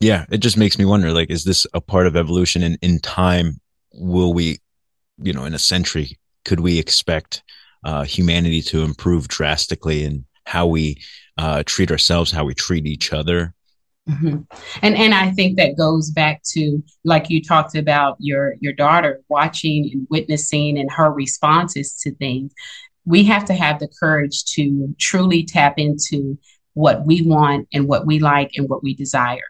[0.00, 2.98] yeah it just makes me wonder like is this a part of evolution and in
[3.00, 3.60] time?
[3.94, 4.58] Will we
[5.18, 7.42] you know in a century could we expect
[7.84, 11.00] uh, humanity to improve drastically in how we
[11.38, 13.54] uh, treat ourselves how we treat each other?
[14.08, 14.38] Mm-hmm.
[14.82, 19.20] and and i think that goes back to like you talked about your your daughter
[19.28, 22.52] watching and witnessing and her responses to things.
[23.04, 26.36] We have to have the courage to truly tap into
[26.74, 29.42] what we want and what we like and what we desire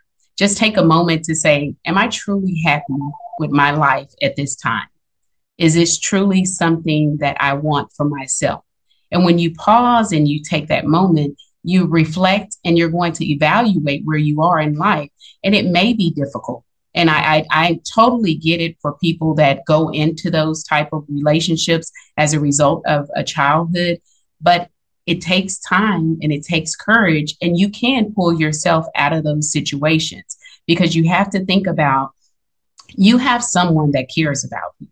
[0.42, 2.94] just take a moment to say, Am I truly happy
[3.38, 4.88] with my life at this time?
[5.58, 8.64] Is this truly something that I want for myself?
[9.10, 13.30] And when you pause and you take that moment, you reflect and you're going to
[13.30, 15.10] evaluate where you are in life.
[15.44, 16.64] And it may be difficult.
[16.94, 21.04] And I, I, I totally get it for people that go into those type of
[21.08, 23.98] relationships as a result of a childhood.
[24.40, 24.70] But
[25.06, 29.52] it takes time and it takes courage and you can pull yourself out of those
[29.52, 30.36] situations
[30.66, 32.12] because you have to think about
[32.94, 34.88] you have someone that cares about you.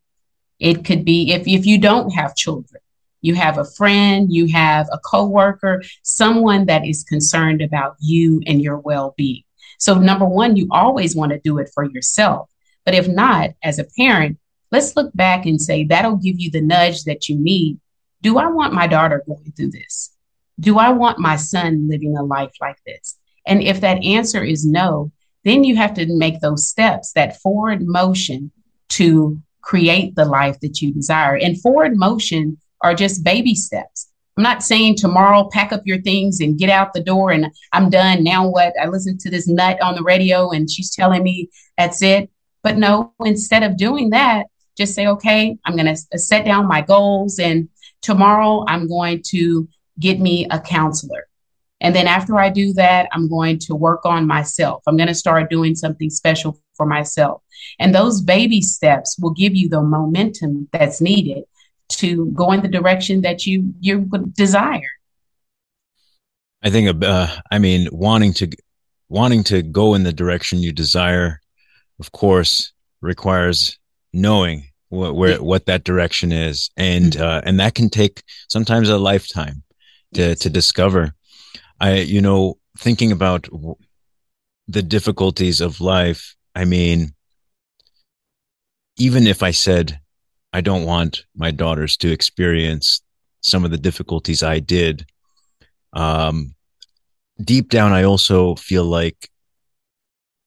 [0.58, 2.80] It could be if, if you don't have children
[3.22, 8.62] you have a friend you have a coworker someone that is concerned about you and
[8.62, 9.44] your well-being.
[9.78, 12.50] So number one you always want to do it for yourself.
[12.84, 14.38] But if not as a parent
[14.72, 17.78] let's look back and say that'll give you the nudge that you need
[18.22, 20.14] do I want my daughter going through this?
[20.58, 23.16] Do I want my son living a life like this?
[23.46, 25.10] And if that answer is no,
[25.44, 28.52] then you have to make those steps, that forward motion
[28.90, 31.36] to create the life that you desire.
[31.36, 34.10] And forward motion are just baby steps.
[34.36, 37.90] I'm not saying tomorrow pack up your things and get out the door and I'm
[37.90, 38.22] done.
[38.22, 38.74] Now what?
[38.80, 42.30] I listened to this nut on the radio and she's telling me that's it.
[42.62, 46.80] But no, instead of doing that, just say, okay, I'm going to set down my
[46.80, 47.68] goals and
[48.02, 51.26] Tomorrow, I'm going to get me a counselor.
[51.80, 54.82] And then after I do that, I'm going to work on myself.
[54.86, 57.42] I'm going to start doing something special for myself.
[57.78, 61.44] And those baby steps will give you the momentum that's needed
[61.90, 64.90] to go in the direction that you you desire.
[66.62, 68.48] I think uh, I mean wanting to
[69.08, 71.40] wanting to go in the direction you desire
[71.98, 73.78] of course requires
[74.12, 77.22] knowing what where what that direction is and mm-hmm.
[77.22, 79.62] uh, and that can take sometimes a lifetime
[80.12, 80.38] to yes.
[80.40, 81.14] to discover
[81.80, 83.48] i you know thinking about
[84.68, 87.14] the difficulties of life i mean
[88.98, 89.98] even if i said
[90.52, 93.00] i don't want my daughters to experience
[93.40, 95.06] some of the difficulties i did
[95.92, 96.54] um
[97.42, 99.30] deep down i also feel like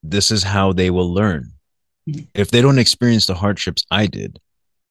[0.03, 1.53] this is how they will learn
[2.10, 2.24] Mm-hmm.
[2.34, 4.39] if they don't experience the hardships I did,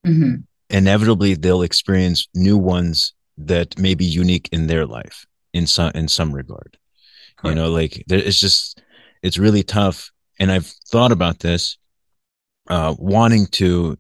[0.07, 0.37] mm-hmm.
[0.71, 6.09] inevitably they'll experience new ones that may be unique in their life in some in
[6.09, 6.79] some regard.
[7.37, 7.57] Correct.
[7.57, 8.81] You know, like it's just
[9.23, 10.11] it's really tough.
[10.39, 11.77] And I've thought about this,
[12.69, 13.99] uh, wanting to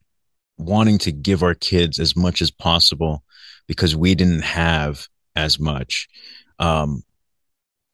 [0.58, 3.22] wanting to give our kids as much as possible
[3.66, 5.06] because we didn't have
[5.36, 6.08] as much.
[6.58, 7.02] Um,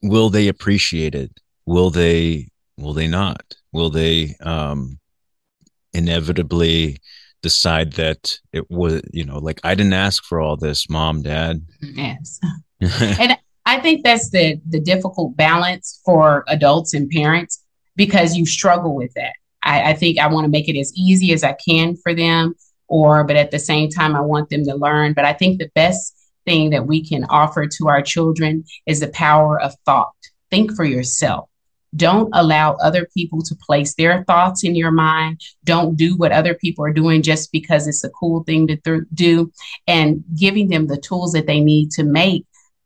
[0.03, 1.33] will they appreciate it?
[1.66, 2.49] Will they?
[2.77, 3.57] Will they not?
[3.73, 4.37] Will they?
[4.41, 4.99] Um,
[5.99, 6.99] inevitably
[7.42, 11.66] decide that it was, you know, like I didn't ask for all this, mom, dad.
[11.80, 12.40] Yes.
[12.80, 13.36] and
[13.66, 17.62] I think that's the the difficult balance for adults and parents
[17.96, 19.34] because you struggle with that.
[19.62, 22.55] I, I think I want to make it as easy as I can for them,
[22.86, 25.12] or but at the same time I want them to learn.
[25.12, 26.14] But I think the best
[26.46, 30.14] thing that we can offer to our children is the power of thought.
[30.51, 31.51] Think for yourself.
[31.97, 35.41] Don't allow other people to place their thoughts in your mind.
[35.64, 39.03] Don't do what other people are doing just because it's a cool thing to th-
[39.14, 39.53] do.
[39.86, 42.45] And giving them the tools that they need to make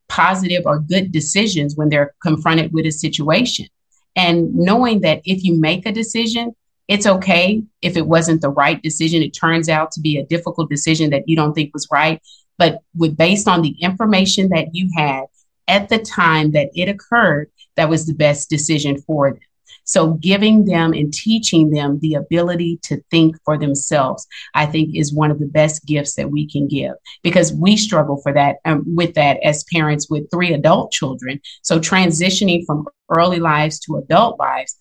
[0.08, 3.66] positive or good decisions when they're confronted with a situation.
[4.14, 6.54] And knowing that if you make a decision,
[6.86, 9.22] it's okay if it wasn't the right decision.
[9.22, 12.20] It turns out to be a difficult decision that you don't think was right.
[12.58, 15.24] But with based on the information that you had
[15.68, 19.40] at the time that it occurred, that was the best decision for them.
[19.84, 25.12] So, giving them and teaching them the ability to think for themselves, I think, is
[25.12, 26.92] one of the best gifts that we can give
[27.24, 31.40] because we struggle for that um, with that as parents with three adult children.
[31.62, 34.76] So, transitioning from early lives to adult lives,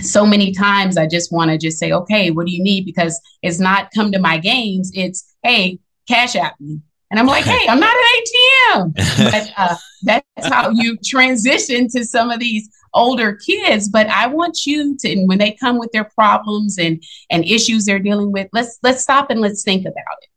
[0.00, 2.84] so many times I just want to just say, okay, what do you need?
[2.84, 4.92] Because it's not come to my games.
[4.94, 6.80] It's, hey, cash out me.
[7.10, 8.94] And I'm like, hey, I'm not an ATM.
[9.32, 13.88] but uh, that's how you transition to some of these older kids.
[13.88, 17.84] But I want you to, and when they come with their problems and and issues
[17.86, 20.28] they're dealing with, let's let's stop and let's think about it.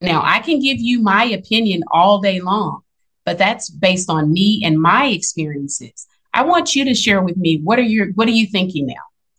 [0.00, 2.82] Now, I can give you my opinion all day long,
[3.24, 6.06] but that's based on me and my experiences.
[6.32, 8.94] I want you to share with me what are your what are you thinking now?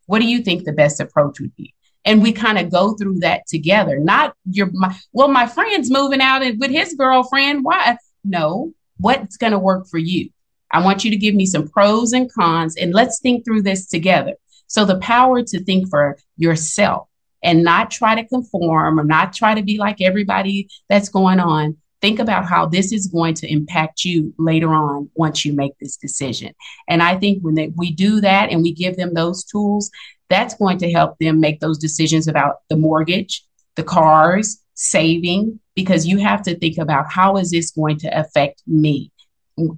[0.08, 1.74] What do you think the best approach would be?
[2.06, 4.00] And we kind of go through that together.
[4.00, 7.64] Not your my, well, my friend's moving out and with his girlfriend.
[7.64, 7.98] Why?
[8.24, 10.30] No, what's going to work for you?
[10.72, 13.88] I want you to give me some pros and cons, and let's think through this
[13.88, 14.36] together.
[14.68, 17.08] So the power to think for yourself
[17.44, 21.78] and not try to conform or not try to be like everybody that's going on.
[22.02, 25.98] Think about how this is going to impact you later on once you make this
[25.98, 26.54] decision.
[26.88, 29.92] And I think when they, we do that and we give them those tools,
[30.30, 33.44] that's going to help them make those decisions about the mortgage,
[33.76, 38.62] the cars, saving, because you have to think about how is this going to affect
[38.68, 39.12] me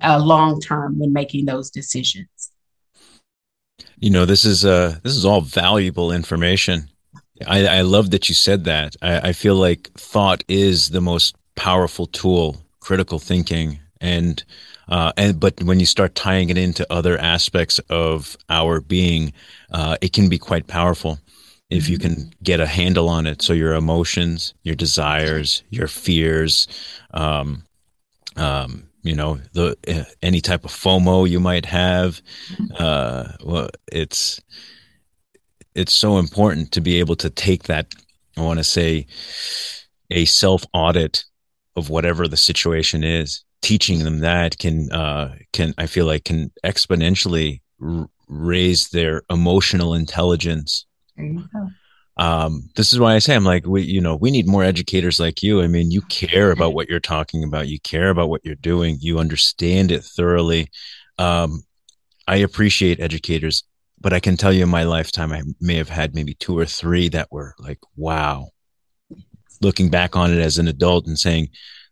[0.03, 2.51] uh, long term when making those decisions.
[3.97, 6.89] You know, this is uh this is all valuable information.
[7.47, 8.95] I, I love that you said that.
[9.01, 14.43] I, I feel like thought is the most powerful tool, critical thinking, and
[14.91, 19.31] uh, and but when you start tying it into other aspects of our being,
[19.71, 21.17] uh, it can be quite powerful
[21.69, 23.41] if you can get a handle on it.
[23.41, 26.67] So your emotions, your desires, your fears,
[27.13, 27.63] um,
[28.35, 32.21] um, you know, the uh, any type of FOMO you might have.
[32.77, 34.41] Uh, well, it's
[35.73, 37.87] it's so important to be able to take that.
[38.35, 39.07] I want to say
[40.09, 41.23] a self audit
[41.77, 46.51] of whatever the situation is teaching them that can uh, can I feel like can
[46.65, 50.85] exponentially r- raise their emotional intelligence.
[52.17, 55.19] Um, this is why I say I'm like we you know we need more educators
[55.19, 55.61] like you.
[55.61, 57.67] I mean, you care about what you're talking about.
[57.67, 58.97] You care about what you're doing.
[58.99, 60.69] You understand it thoroughly.
[61.17, 61.63] Um,
[62.27, 63.63] I appreciate educators,
[63.99, 66.65] but I can tell you in my lifetime, I may have had maybe two or
[66.65, 68.49] three that were like, wow.
[69.61, 71.49] Looking back on it as an adult and saying,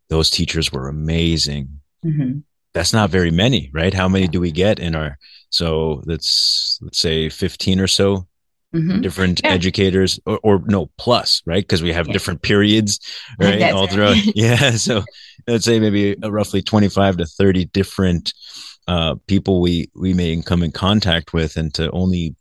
[0.09, 1.81] those teachers were amazing.
[2.05, 2.39] Mm-hmm.
[2.73, 3.93] That's not very many, right?
[3.93, 5.17] How many do we get in our?
[5.49, 8.27] So let's let's say fifteen or so
[8.71, 9.01] Mm-hmm.
[9.01, 9.49] different yeah.
[9.49, 12.13] educators or, or, no plus right because we have yeah.
[12.13, 12.99] different periods
[13.39, 14.31] right all throughout right.
[14.35, 15.03] yeah so
[15.47, 18.31] let's say maybe roughly 25 to 30 different
[18.87, 22.35] uh, people we we may come in contact with and to only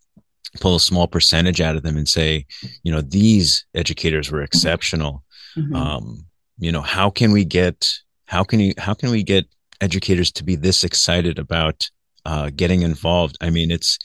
[0.60, 2.44] pull a small percentage out of them and say
[2.82, 5.24] you know these educators were exceptional
[5.56, 5.74] mm-hmm.
[5.74, 6.26] um,
[6.58, 7.88] you know how can we get
[8.26, 9.46] how can you how can we get
[9.80, 11.88] educators to be this excited about
[12.24, 13.38] uh, getting involved?
[13.40, 13.98] I mean it's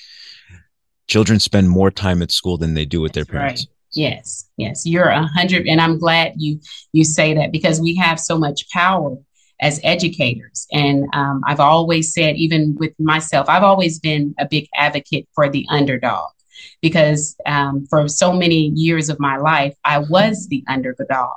[1.07, 3.65] children spend more time at school than they do with That's their parents.
[3.67, 3.75] Right.
[3.93, 4.85] yes yes.
[4.85, 6.59] You're a hundred and i'm glad you
[6.93, 9.17] you say that because we have so much power
[9.61, 10.67] as educators.
[10.71, 15.49] And um, i've always said even with myself i've always been a big advocate for
[15.49, 16.29] the underdog
[16.81, 21.31] because um, for so many years of my life i was the underdog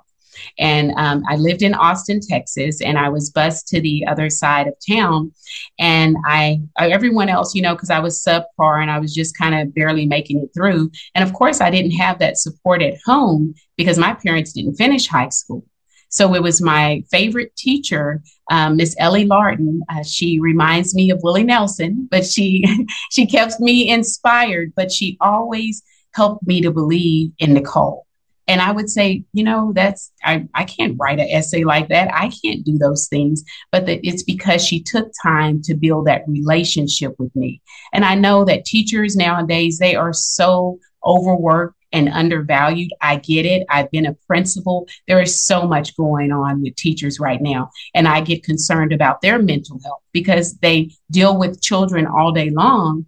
[0.59, 4.67] and um, I lived in Austin, Texas, and I was bused to the other side
[4.67, 5.33] of town.
[5.79, 9.55] And I, everyone else, you know, because I was subpar and I was just kind
[9.55, 10.91] of barely making it through.
[11.15, 15.07] And of course, I didn't have that support at home because my parents didn't finish
[15.07, 15.65] high school.
[16.09, 19.81] So it was my favorite teacher, um, Miss Ellie Larden.
[19.89, 22.65] Uh, she reminds me of Willie Nelson, but she
[23.11, 24.73] she kept me inspired.
[24.77, 25.83] But she always
[26.15, 28.06] helped me to believe in Nicole
[28.49, 32.15] And I would say, you know, that's, I, I can't write an essay like that.
[32.15, 33.43] I can't do those things.
[33.73, 37.61] But the, it's because she took time to build that relationship with me.
[37.93, 42.93] And I know that teachers nowadays, they are so overworked and undervalued.
[43.01, 43.67] I get it.
[43.71, 44.87] I've been a principal.
[45.09, 47.71] There is so much going on with teachers right now.
[47.95, 52.51] And I get concerned about their mental health because they deal with children all day
[52.51, 53.07] long,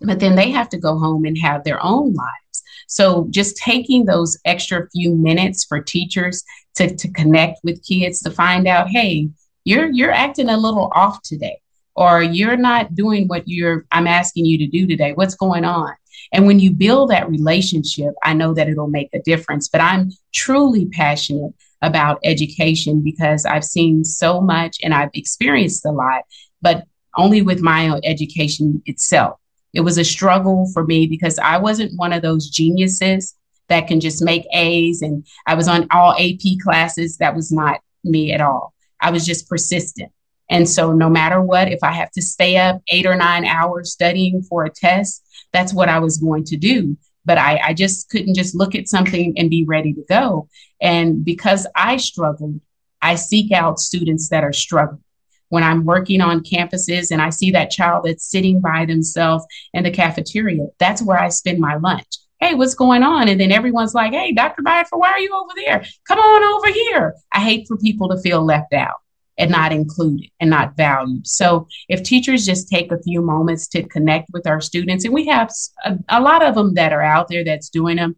[0.00, 2.57] but then they have to go home and have their own lives.
[2.88, 6.42] So just taking those extra few minutes for teachers
[6.76, 9.28] to, to connect with kids to find out, hey,
[9.64, 11.60] you're you're acting a little off today,
[11.94, 15.12] or you're not doing what you're I'm asking you to do today.
[15.12, 15.94] What's going on?
[16.32, 19.68] And when you build that relationship, I know that it'll make a difference.
[19.68, 25.92] But I'm truly passionate about education because I've seen so much and I've experienced a
[25.92, 26.22] lot,
[26.62, 26.84] but
[27.16, 29.38] only with my own education itself.
[29.78, 33.36] It was a struggle for me because I wasn't one of those geniuses
[33.68, 37.18] that can just make A's and I was on all AP classes.
[37.18, 38.74] That was not me at all.
[39.00, 40.10] I was just persistent.
[40.50, 43.92] And so, no matter what, if I have to stay up eight or nine hours
[43.92, 46.98] studying for a test, that's what I was going to do.
[47.24, 50.48] But I, I just couldn't just look at something and be ready to go.
[50.80, 52.60] And because I struggled,
[53.00, 55.04] I seek out students that are struggling
[55.48, 59.84] when I'm working on campuses and I see that child that's sitting by themselves in
[59.84, 62.06] the cafeteria, that's where I spend my lunch.
[62.40, 63.28] Hey, what's going on?
[63.28, 64.62] And then everyone's like, hey, Dr.
[64.62, 65.84] Bradford, why are you over there?
[66.06, 67.14] Come on over here.
[67.32, 68.96] I hate for people to feel left out
[69.38, 71.26] and not included and not valued.
[71.26, 75.26] So if teachers just take a few moments to connect with our students, and we
[75.26, 75.50] have
[75.84, 78.16] a, a lot of them that are out there that's doing them,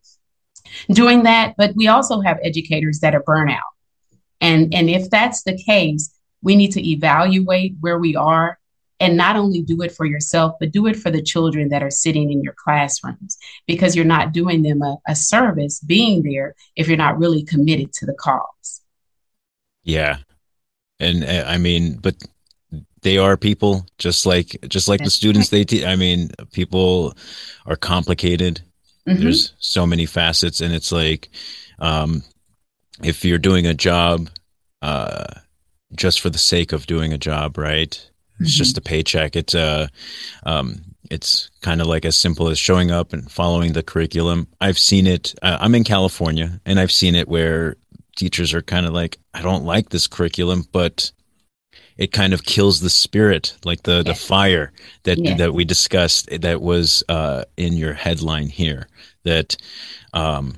[0.90, 3.58] doing that, but we also have educators that are burnout.
[4.40, 6.10] And, and if that's the case,
[6.42, 8.58] we need to evaluate where we are
[9.00, 11.90] and not only do it for yourself, but do it for the children that are
[11.90, 16.86] sitting in your classrooms because you're not doing them a, a service being there if
[16.86, 18.82] you're not really committed to the cause.
[19.82, 20.18] Yeah.
[21.00, 22.16] And uh, I mean, but
[23.00, 25.84] they are people just like just like the students they teach.
[25.84, 27.14] I mean, people
[27.64, 28.60] are complicated.
[29.08, 29.22] Mm-hmm.
[29.22, 31.30] There's so many facets and it's like
[31.78, 32.22] um
[33.02, 34.28] if you're doing a job
[34.82, 35.24] uh
[35.94, 37.88] just for the sake of doing a job, right?
[38.38, 38.58] It's mm-hmm.
[38.58, 39.36] just a paycheck.
[39.36, 39.88] It's uh,
[40.44, 40.80] um,
[41.10, 44.46] it's kind of like as simple as showing up and following the curriculum.
[44.60, 45.34] I've seen it.
[45.42, 47.76] Uh, I'm in California, and I've seen it where
[48.16, 51.10] teachers are kind of like, I don't like this curriculum, but
[51.96, 54.72] it kind of kills the spirit, like the the fire
[55.02, 56.30] that that we discussed.
[56.40, 58.88] That was uh, in your headline here.
[59.24, 59.56] That
[60.14, 60.54] um,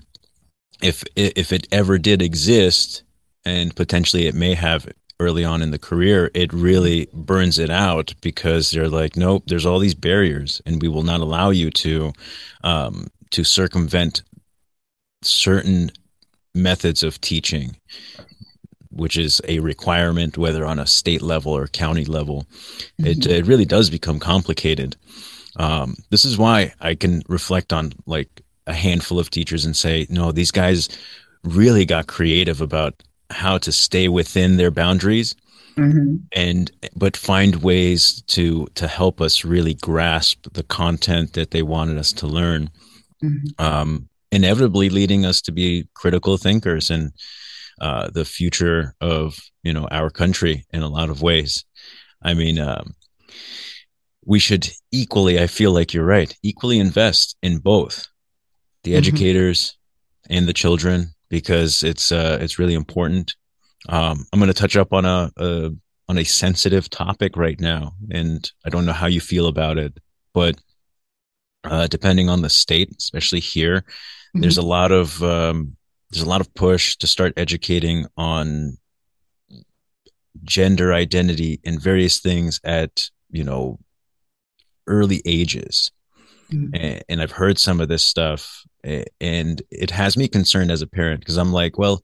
[0.80, 3.02] if if it ever did exist,
[3.44, 4.86] and potentially it may have
[5.22, 9.66] early on in the career, it really burns it out because they're like, nope, there's
[9.66, 12.12] all these barriers, and we will not allow you to
[12.64, 14.22] um, to circumvent
[15.22, 15.90] certain
[16.54, 17.76] methods of teaching,
[18.90, 22.46] which is a requirement, whether on a state level or county level.
[23.00, 23.06] Mm-hmm.
[23.06, 24.96] It it really does become complicated.
[25.56, 30.06] Um, this is why I can reflect on like a handful of teachers and say,
[30.08, 30.88] no, these guys
[31.44, 33.02] really got creative about
[33.32, 35.34] how to stay within their boundaries
[35.76, 36.16] mm-hmm.
[36.32, 41.98] and but find ways to to help us really grasp the content that they wanted
[41.98, 42.70] us to learn
[43.22, 43.64] mm-hmm.
[43.64, 47.12] um, inevitably leading us to be critical thinkers and
[47.80, 51.64] uh, the future of you know our country in a lot of ways
[52.22, 52.94] i mean um,
[54.24, 58.06] we should equally i feel like you're right equally invest in both
[58.84, 58.98] the mm-hmm.
[58.98, 59.76] educators
[60.28, 63.34] and the children because it's uh, it's really important.
[63.88, 65.70] Um, I'm going to touch up on a, a
[66.06, 69.98] on a sensitive topic right now, and I don't know how you feel about it,
[70.34, 70.60] but
[71.64, 74.42] uh, depending on the state, especially here, mm-hmm.
[74.42, 75.74] there's a lot of um,
[76.10, 78.76] there's a lot of push to start educating on
[80.44, 83.78] gender identity and various things at you know
[84.86, 85.92] early ages
[86.50, 86.74] mm-hmm.
[86.74, 90.86] and, and, i've heard some of this stuff and it has me concerned as a
[90.86, 92.02] parent because I'm like, well,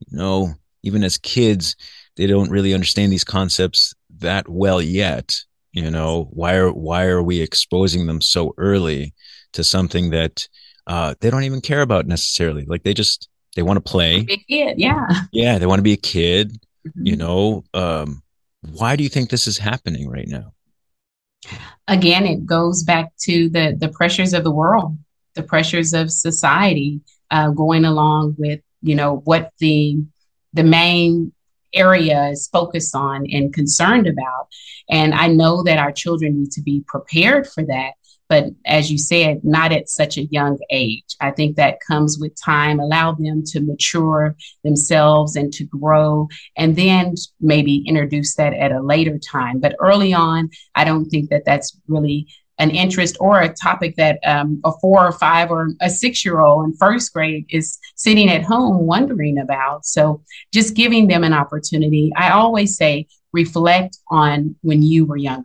[0.00, 1.76] you know, even as kids,
[2.16, 5.36] they don't really understand these concepts that well yet.
[5.72, 9.12] You know, why are why are we exposing them so early
[9.54, 10.46] to something that
[10.86, 12.64] uh, they don't even care about necessarily?
[12.64, 14.22] Like they just they want to play.
[14.22, 15.06] Be a kid, yeah.
[15.32, 16.52] Yeah, they want to be a kid.
[16.86, 17.06] Mm-hmm.
[17.06, 18.22] You know, um,
[18.60, 20.52] why do you think this is happening right now?
[21.88, 24.96] Again, it goes back to the the pressures of the world
[25.34, 29.98] the pressures of society uh, going along with you know what the
[30.52, 31.32] the main
[31.72, 34.48] area is focused on and concerned about
[34.88, 37.92] and i know that our children need to be prepared for that
[38.28, 41.16] but as you said, not at such a young age.
[41.20, 42.80] I think that comes with time.
[42.80, 48.82] Allow them to mature themselves and to grow, and then maybe introduce that at a
[48.82, 49.60] later time.
[49.60, 52.28] But early on, I don't think that that's really
[52.58, 56.40] an interest or a topic that um, a four or five or a six year
[56.40, 59.84] old in first grade is sitting at home wondering about.
[59.84, 62.12] So just giving them an opportunity.
[62.16, 65.44] I always say, reflect on when you were younger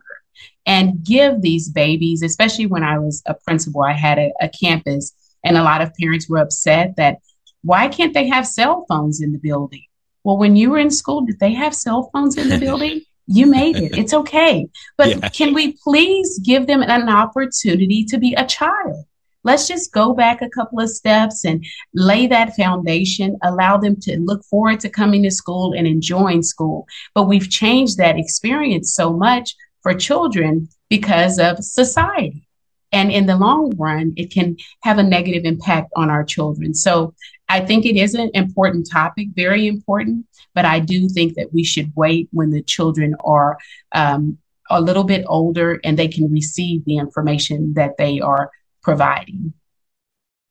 [0.66, 5.12] and give these babies, especially when I was a principal, I had a, a campus,
[5.44, 7.18] and a lot of parents were upset that
[7.62, 9.84] why can't they have cell phones in the building?
[10.22, 13.02] Well, when you were in school, did they have cell phones in the building?
[13.32, 13.96] You made it.
[13.96, 14.68] It's okay.
[14.98, 15.28] But yeah.
[15.28, 19.04] can we please give them an opportunity to be a child?
[19.44, 21.64] Let's just go back a couple of steps and
[21.94, 26.86] lay that foundation, allow them to look forward to coming to school and enjoying school.
[27.14, 32.48] But we've changed that experience so much for children because of society.
[32.92, 36.74] And in the long run, it can have a negative impact on our children.
[36.74, 37.14] So
[37.48, 41.64] I think it is an important topic, very important, but I do think that we
[41.64, 43.58] should wait when the children are
[43.92, 44.38] um,
[44.68, 48.50] a little bit older and they can receive the information that they are
[48.82, 49.52] providing.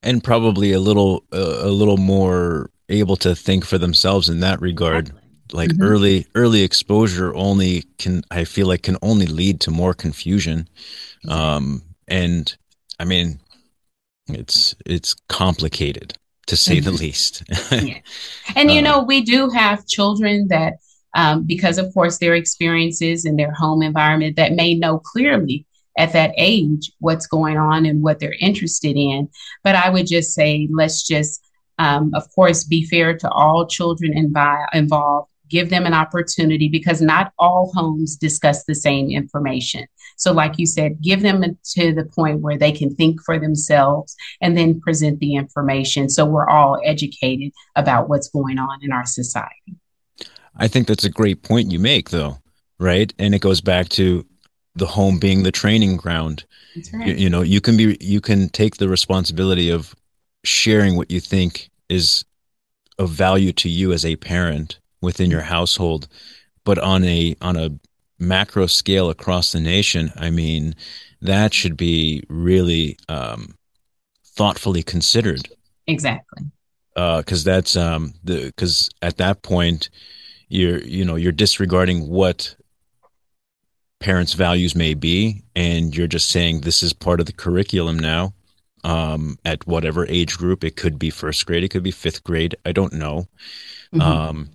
[0.02, 4.60] And probably a little, uh, a little more able to think for themselves in that
[4.60, 5.12] regard.
[5.52, 5.82] Like mm-hmm.
[5.82, 10.68] early early exposure only can i feel like can only lead to more confusion
[11.26, 12.56] um and
[12.98, 13.40] i mean
[14.28, 16.84] it's it's complicated to say mm-hmm.
[16.84, 17.42] the least
[17.72, 17.98] yeah.
[18.56, 20.74] and you uh, know we do have children that
[21.14, 25.66] um, because of course their experiences in their home environment that may know clearly
[25.98, 29.28] at that age what's going on and what they're interested in
[29.64, 31.40] but i would just say let's just
[31.78, 37.02] um, of course be fair to all children invi- involved give them an opportunity because
[37.02, 39.86] not all homes discuss the same information.
[40.16, 41.42] So, like you said, give them
[41.72, 46.24] to the point where they can think for themselves and then present the information so
[46.24, 49.76] we're all educated about what's going on in our society.
[50.56, 52.38] I think that's a great point you make, though,
[52.78, 53.12] right?
[53.18, 54.26] And it goes back to
[54.74, 56.44] the home being the training ground.
[56.92, 57.08] Right.
[57.08, 59.94] You, you know, you can be, you can take the responsibility of
[60.44, 62.24] sharing what you think is
[62.98, 66.08] of value to you as a parent within your household
[66.64, 67.70] but on a on a
[68.18, 70.74] macro scale across the nation i mean
[71.22, 73.54] that should be really um,
[74.24, 75.48] thoughtfully considered.
[75.86, 76.46] Exactly.
[76.94, 79.90] Because uh, that's um the because at that point
[80.48, 82.56] you're you know you're disregarding what
[84.00, 88.32] parents values may be and you're just saying this is part of the curriculum now
[88.82, 90.64] um, at whatever age group.
[90.64, 93.26] It could be first grade it could be fifth grade i don't know.
[93.94, 94.00] Mm-hmm.
[94.00, 94.50] um,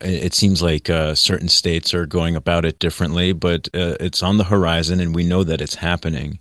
[0.00, 4.38] it seems like uh, certain states are going about it differently, but uh, it's on
[4.38, 6.38] the horizon, and we know that it's happening.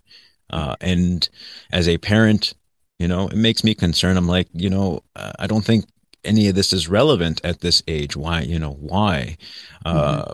[0.50, 1.28] Uh, and
[1.72, 2.54] as a parent,
[3.00, 4.18] you know, it makes me concerned.
[4.18, 5.86] I'm like, you know, I don't think
[6.24, 8.16] any of this is relevant at this age.
[8.16, 9.38] Why, you know, why?
[9.86, 10.26] Uh,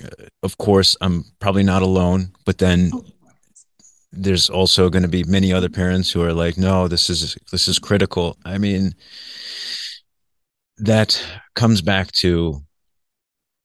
[0.00, 0.24] mm-hmm.
[0.42, 2.90] of course, I'm probably not alone, but then
[4.10, 7.68] there's also going to be many other parents who are like, no, this is this
[7.68, 8.36] is critical.
[8.44, 8.94] I mean
[10.78, 11.22] that
[11.54, 12.62] comes back to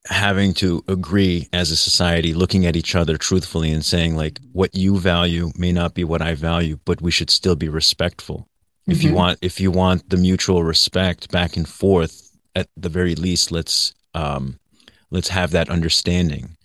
[0.10, 4.74] having to agree as a society looking at each other truthfully and saying like what
[4.74, 8.92] you value may not be what i value but we should still be respectful mm-hmm.
[8.92, 9.18] if you mm-hmm.
[9.18, 13.94] want if you want the mutual respect back and forth at the very least let's
[14.14, 14.58] um
[15.12, 16.56] let's have that understanding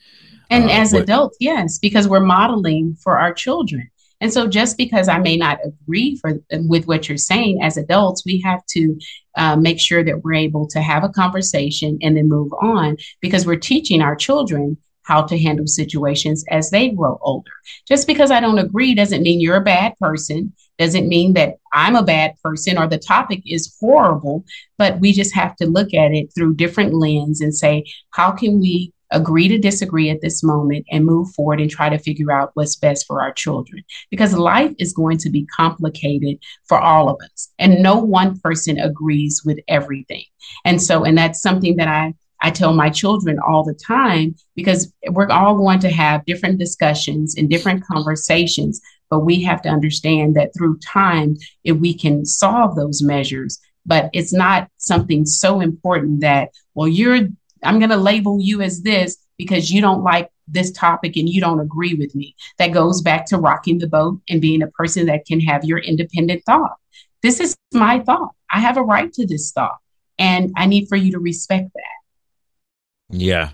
[0.51, 3.91] and uh, as adults yes because we're modeling for our children
[4.23, 8.25] and so, just because I may not agree for, with what you're saying, as adults,
[8.25, 8.97] we have to
[9.37, 13.45] uh, make sure that we're able to have a conversation and then move on because
[13.45, 17.51] we're teaching our children how to handle situations as they grow older.
[17.89, 21.97] Just because I don't agree doesn't mean you're a bad person, doesn't mean that I'm
[21.97, 24.45] a bad person or the topic is horrible,
[24.79, 28.61] but we just have to look at it through different lens and say, how can
[28.61, 32.51] we agree to disagree at this moment and move forward and try to figure out
[32.55, 33.83] what's best for our children.
[34.11, 38.79] Because life is going to be complicated for all of us, and no one person
[38.79, 40.25] agrees with everything.
[40.65, 44.93] And so, and that's something that I I tell my children all the time because
[45.11, 50.35] we're all going to have different discussions and different conversations, but we have to understand
[50.35, 56.21] that through time, if we can solve those measures, but it's not something so important
[56.21, 57.29] that, well, you're
[57.63, 61.41] I'm going to label you as this because you don't like this topic and you
[61.41, 62.35] don't agree with me.
[62.59, 65.79] That goes back to rocking the boat and being a person that can have your
[65.79, 66.77] independent thought.
[67.23, 68.35] This is my thought.
[68.51, 69.79] I have a right to this thought,
[70.19, 73.17] and I need for you to respect that.
[73.17, 73.51] Yeah.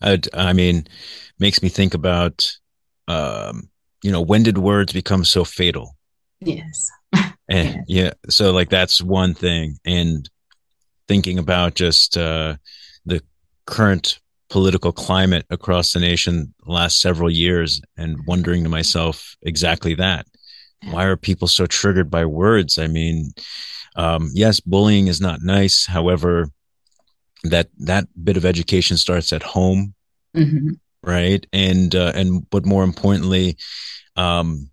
[0.00, 0.86] I, I mean,
[1.38, 2.50] makes me think about
[3.08, 3.68] um,
[4.02, 5.96] you know, when did words become so fatal?
[6.40, 6.90] Yes.
[7.12, 7.82] and yeah.
[7.86, 9.78] yeah, so like that's one thing.
[9.84, 10.28] And
[11.08, 12.56] thinking about just uh,
[13.66, 14.18] current
[14.50, 20.26] political climate across the nation the last several years and wondering to myself exactly that.
[20.90, 22.76] Why are people so triggered by words?
[22.76, 23.32] I mean,
[23.96, 25.86] um, yes, bullying is not nice.
[25.86, 26.50] However,
[27.44, 29.94] that that bit of education starts at home,
[30.36, 30.70] mm-hmm.
[31.02, 31.46] right?
[31.52, 33.56] And uh, and but more importantly,
[34.16, 34.70] um,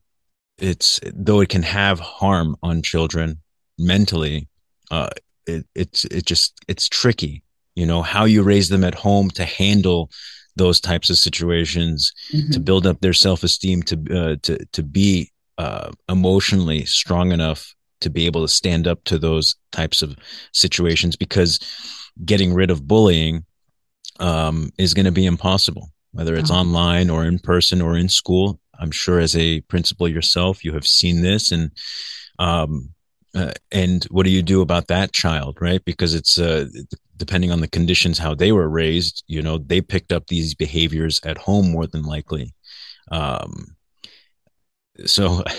[0.58, 3.42] it's though it can have harm on children
[3.78, 4.48] mentally,
[4.92, 5.10] uh,
[5.46, 7.44] it, it's it just it's tricky.
[7.80, 10.12] You know how you raise them at home to handle
[10.58, 12.52] those types of situations, mm-hmm.
[12.52, 17.74] to build up their self esteem, to uh, to to be uh, emotionally strong enough
[18.02, 20.16] to be able to stand up to those types of
[20.54, 21.60] situations because
[22.26, 23.46] getting rid of bullying
[24.20, 26.56] um, is going to be impossible, whether it's oh.
[26.56, 28.60] online or in person or in school.
[28.78, 31.72] I'm sure as a principal yourself, you have seen this and,
[32.40, 32.94] um,
[33.36, 35.84] uh, and what do you do about that child, right?
[35.86, 36.68] Because it's, uh,
[37.18, 41.20] depending on the conditions, how they were raised, you know, they picked up these behaviors
[41.24, 42.54] at home more than likely.
[43.12, 43.76] Um,
[45.06, 45.44] so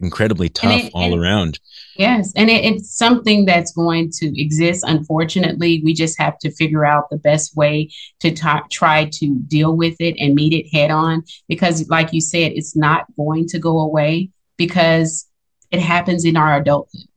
[0.00, 1.58] incredibly tough it, all around.
[1.96, 4.84] Yes, and it, it's something that's going to exist.
[4.86, 7.90] Unfortunately, we just have to figure out the best way
[8.20, 11.24] to t- try to deal with it and meet it head on.
[11.48, 15.26] Because, like you said, it's not going to go away because
[15.72, 17.08] it happens in our adulthood.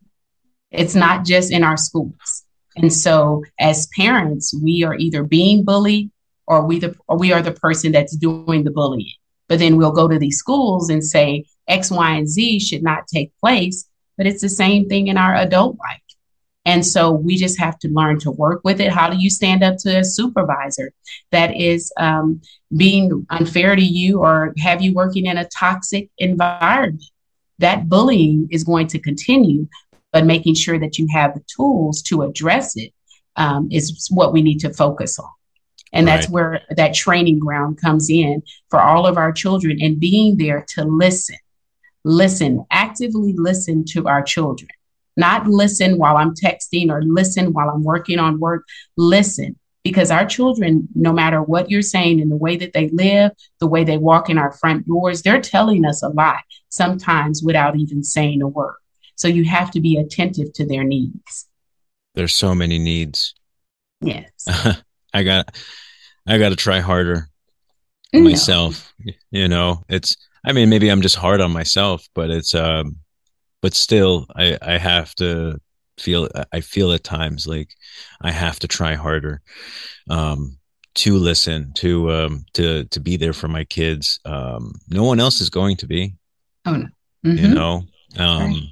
[0.71, 2.43] It's not just in our schools.
[2.77, 6.09] And so, as parents, we are either being bullied
[6.47, 9.13] or we the or we are the person that's doing the bullying.
[9.47, 13.07] But then we'll go to these schools and say, X, Y, and Z should not
[13.07, 13.87] take place.
[14.17, 16.01] But it's the same thing in our adult life.
[16.65, 18.91] And so we just have to learn to work with it.
[18.91, 20.91] How do you stand up to a supervisor
[21.31, 22.41] that is um,
[22.75, 27.03] being unfair to you or have you working in a toxic environment?
[27.59, 29.67] That bullying is going to continue,
[30.11, 32.93] but making sure that you have the tools to address it
[33.35, 35.29] um, is what we need to focus on.
[35.93, 36.15] And right.
[36.15, 40.65] that's where that training ground comes in for all of our children and being there
[40.75, 41.37] to listen
[42.05, 44.69] listen, actively listen to our children.
[45.17, 48.63] Not listen while I'm texting or listen while I'm working on work.
[48.95, 53.31] Listen, because our children, no matter what you're saying in the way that they live,
[53.59, 57.77] the way they walk in our front doors, they're telling us a lot, sometimes without
[57.77, 58.77] even saying a word.
[59.15, 61.47] So you have to be attentive to their needs.
[62.15, 63.35] There's so many needs.
[64.01, 64.31] Yes.
[65.13, 65.55] I got
[66.25, 67.29] I got to try harder
[68.11, 68.91] myself.
[68.99, 69.13] No.
[69.29, 72.97] You know, it's I mean, maybe I'm just hard on myself, but it's um,
[73.61, 75.59] but still, I I have to
[75.97, 77.69] feel I feel at times like
[78.21, 79.41] I have to try harder,
[80.09, 80.57] um,
[80.95, 84.19] to listen to um to to be there for my kids.
[84.25, 86.15] Um, no one else is going to be.
[86.65, 86.87] Oh no,
[87.25, 87.37] mm-hmm.
[87.37, 87.83] you know.
[88.17, 88.63] Um, right.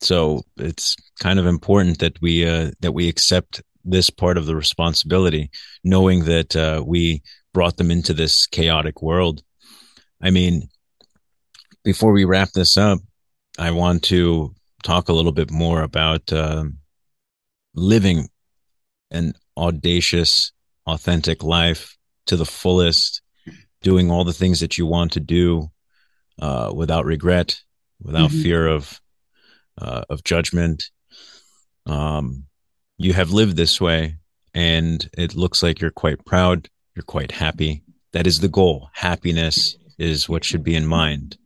[0.00, 4.56] so it's kind of important that we uh that we accept this part of the
[4.56, 5.50] responsibility,
[5.84, 7.22] knowing that uh, we
[7.54, 9.42] brought them into this chaotic world.
[10.20, 10.68] I mean,
[11.84, 12.98] before we wrap this up,
[13.58, 14.54] I want to
[14.86, 16.64] talk a little bit more about uh,
[17.74, 18.28] living
[19.10, 20.52] an audacious,
[20.86, 23.22] authentic life to the fullest,
[23.82, 25.70] doing all the things that you want to do
[26.40, 27.60] uh, without regret,
[28.00, 28.42] without mm-hmm.
[28.42, 29.00] fear of
[29.80, 30.90] uh, of judgment.
[31.86, 32.44] Um,
[32.98, 34.16] you have lived this way,
[34.54, 36.68] and it looks like you're quite proud.
[36.94, 37.82] You're quite happy.
[38.12, 38.88] That is the goal.
[38.94, 41.36] Happiness is what should be in mind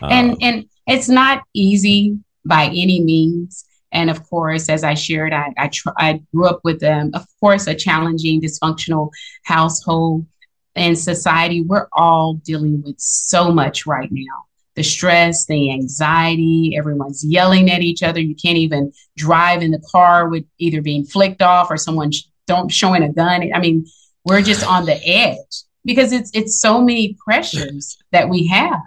[0.00, 3.64] and um, and it's not easy by any means.
[3.92, 7.26] And of course, as I shared, I I, tr- I grew up with, um, of
[7.40, 9.10] course, a challenging, dysfunctional
[9.44, 10.26] household
[10.74, 11.62] and society.
[11.62, 17.82] We're all dealing with so much right now the stress, the anxiety, everyone's yelling at
[17.82, 18.20] each other.
[18.20, 22.22] You can't even drive in the car with either being flicked off or someone sh-
[22.46, 23.50] don't showing a gun.
[23.54, 23.86] I mean,
[24.24, 28.80] we're just on the edge because it's it's so many pressures that we have.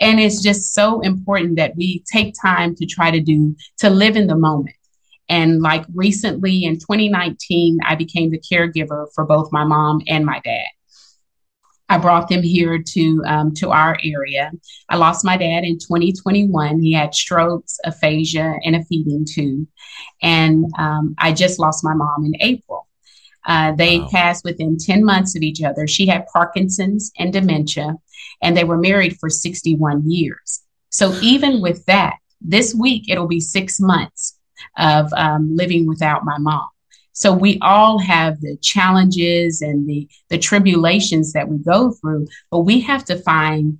[0.00, 4.16] And it's just so important that we take time to try to do, to live
[4.16, 4.76] in the moment.
[5.28, 10.40] And like recently in 2019, I became the caregiver for both my mom and my
[10.40, 10.66] dad.
[11.88, 14.50] I brought them here to um, to our area.
[14.88, 16.80] I lost my dad in 2021.
[16.80, 19.66] He had strokes, aphasia, and a feeding tube,
[20.22, 22.88] and um, I just lost my mom in April.
[23.44, 24.08] Uh, they wow.
[24.10, 25.86] passed within 10 months of each other.
[25.86, 27.96] She had Parkinson's and dementia,
[28.42, 30.62] and they were married for 61 years.
[30.90, 34.36] So even with that, this week it'll be six months
[34.76, 36.68] of um, living without my mom.
[37.14, 42.60] So we all have the challenges and the the tribulations that we go through, but
[42.60, 43.78] we have to find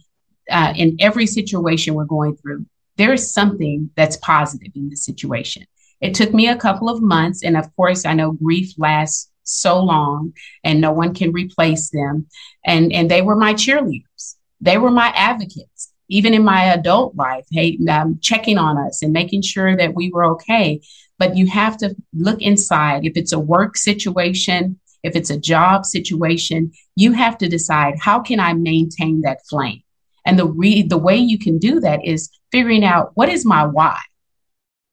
[0.50, 5.64] uh, in every situation we're going through, there is something that's positive in the situation.
[6.00, 7.42] It took me a couple of months.
[7.42, 12.26] And of course, I know grief lasts so long and no one can replace them.
[12.64, 15.92] And, and they were my cheerleaders, they were my advocates.
[16.08, 20.10] Even in my adult life, hey, um, checking on us and making sure that we
[20.10, 20.80] were okay.
[21.18, 23.04] But you have to look inside.
[23.04, 28.20] If it's a work situation, if it's a job situation, you have to decide how
[28.20, 29.82] can I maintain that flame?
[30.24, 33.64] And the re- the way you can do that is figuring out what is my
[33.66, 33.98] why?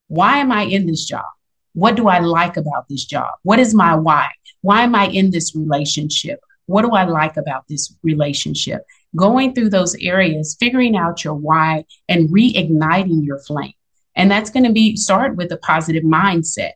[0.08, 1.26] Why am I in this job?
[1.74, 3.30] What do I like about this job?
[3.42, 4.28] What is my why?
[4.62, 6.40] Why am I in this relationship?
[6.66, 8.82] What do I like about this relationship?
[9.16, 13.74] Going through those areas, figuring out your why and reigniting your flame.
[14.14, 16.72] And that's going to be start with a positive mindset.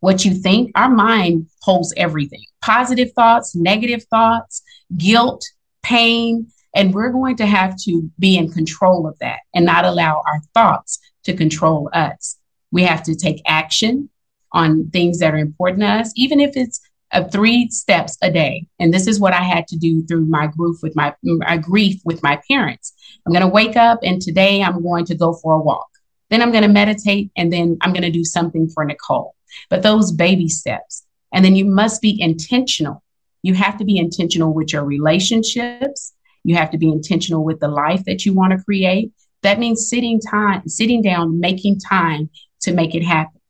[0.00, 4.62] What you think, our mind holds everything positive thoughts, negative thoughts,
[4.96, 5.44] guilt,
[5.82, 6.48] pain.
[6.74, 10.40] And we're going to have to be in control of that and not allow our
[10.52, 12.36] thoughts to control us.
[12.72, 14.10] We have to take action
[14.52, 16.80] on things that are important to us, even if it's
[17.12, 18.66] uh, three steps a day.
[18.78, 22.00] And this is what I had to do through my grief with my, my grief
[22.04, 22.94] with my parents.
[23.24, 25.88] I'm going to wake up and today I'm going to go for a walk.
[26.30, 29.34] Then I'm going to meditate and then I'm going to do something for Nicole.
[29.70, 31.06] But those baby steps.
[31.32, 33.02] And then you must be intentional.
[33.42, 36.12] You have to be intentional with your relationships.
[36.44, 39.12] You have to be intentional with the life that you want to create.
[39.42, 42.30] That means sitting time, sitting down, making time
[42.62, 43.40] to make it happen.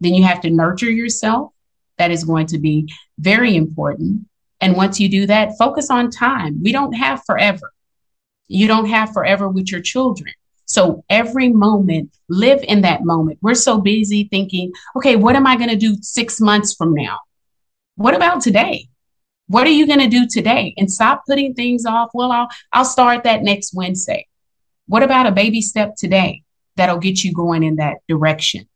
[0.00, 1.52] Then you have to nurture yourself.
[2.00, 4.26] That is going to be very important.
[4.62, 6.62] And once you do that, focus on time.
[6.62, 7.74] We don't have forever.
[8.48, 10.32] You don't have forever with your children.
[10.64, 13.38] So every moment, live in that moment.
[13.42, 17.18] We're so busy thinking, okay, what am I going to do six months from now?
[17.96, 18.88] What about today?
[19.48, 20.72] What are you going to do today?
[20.78, 22.08] And stop putting things off.
[22.14, 24.26] Well, I'll, I'll start that next Wednesday.
[24.86, 26.44] What about a baby step today
[26.76, 28.66] that'll get you going in that direction?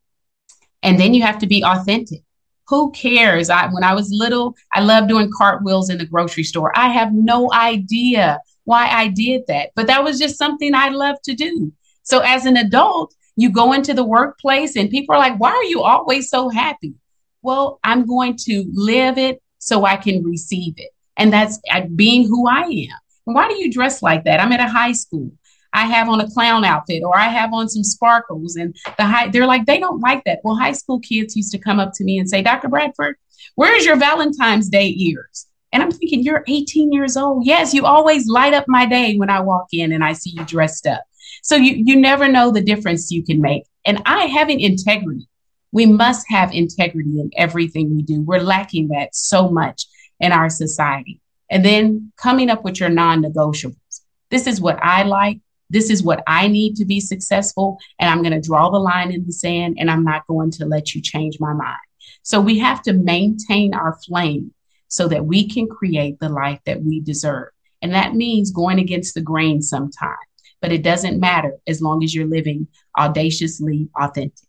[0.83, 2.21] And then you have to be authentic.
[2.69, 3.51] Who cares?
[3.51, 6.73] I, when I was little, I loved doing cartwheels in the grocery store.
[6.77, 11.25] I have no idea why I did that, but that was just something I loved
[11.25, 11.73] to do.
[12.03, 15.65] So as an adult, you go into the workplace and people are like, why are
[15.65, 16.95] you always so happy?
[17.43, 20.91] Well, I'm going to live it so I can receive it.
[21.17, 21.61] And that's
[21.95, 22.99] being who I am.
[23.25, 24.41] Why do you dress like that?
[24.41, 25.33] I'm at a high school.
[25.75, 29.29] I have on a clown outfit or I have on some sparkles and the high
[29.29, 30.41] they're like they don't like that.
[30.45, 32.69] Well, high school kids used to come up to me and say, "Dr.
[32.69, 33.17] Bradford,
[33.57, 37.45] where's your Valentine's Day ears?" And I'm thinking, "You're 18 years old.
[37.45, 40.45] Yes, you always light up my day when I walk in and I see you
[40.45, 41.03] dressed up."
[41.43, 43.65] So you you never know the difference you can make.
[43.85, 45.29] And I having integrity.
[45.73, 48.23] We must have integrity in everything we do.
[48.23, 49.87] We're lacking that so much
[50.21, 51.21] in our society.
[51.51, 54.01] And then coming up with your non-negotiables.
[54.31, 55.41] This is what I like
[55.71, 57.79] this is what I need to be successful.
[57.99, 60.67] And I'm going to draw the line in the sand and I'm not going to
[60.67, 61.79] let you change my mind.
[62.23, 64.53] So we have to maintain our flame
[64.89, 67.49] so that we can create the life that we deserve.
[67.83, 70.17] And that means going against the grain sometimes,
[70.61, 74.49] but it doesn't matter as long as you're living audaciously authentic.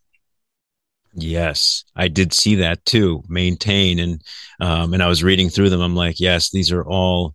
[1.12, 3.22] Yes, I did see that too.
[3.26, 4.22] Maintain and
[4.60, 5.80] um, and I was reading through them.
[5.80, 7.34] I'm like, yes, these are all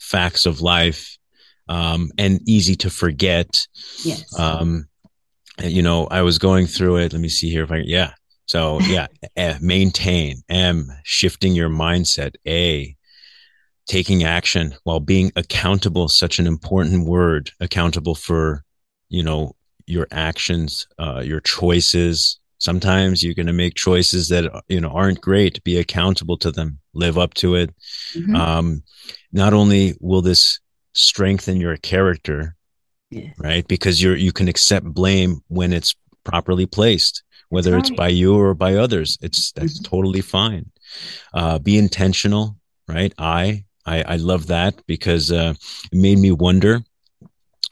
[0.00, 1.16] facts of life
[1.70, 3.66] um, and easy to forget.
[4.04, 4.38] Yes.
[4.38, 4.88] Um,
[5.62, 7.12] you know, I was going through it.
[7.12, 8.12] Let me see here if I, yeah.
[8.46, 9.06] So yeah,
[9.62, 12.96] maintain, M, shifting your mindset, A,
[13.86, 18.64] taking action while being accountable, such an important word, accountable for,
[19.08, 19.54] you know,
[19.86, 22.40] your actions, uh, your choices.
[22.58, 25.62] Sometimes you're going to make choices that, you know, aren't great.
[25.62, 27.74] Be accountable to them, live up to it.
[28.14, 28.34] Mm-hmm.
[28.34, 28.82] Um,
[29.32, 30.58] not only will this
[30.92, 32.56] strengthen your character
[33.10, 33.30] yeah.
[33.38, 37.80] right because you're you can accept blame when it's properly placed whether right.
[37.80, 39.96] it's by you or by others it's that's mm-hmm.
[39.96, 40.70] totally fine
[41.34, 42.56] uh, be intentional
[42.88, 45.54] right I, I i love that because uh,
[45.92, 46.80] it made me wonder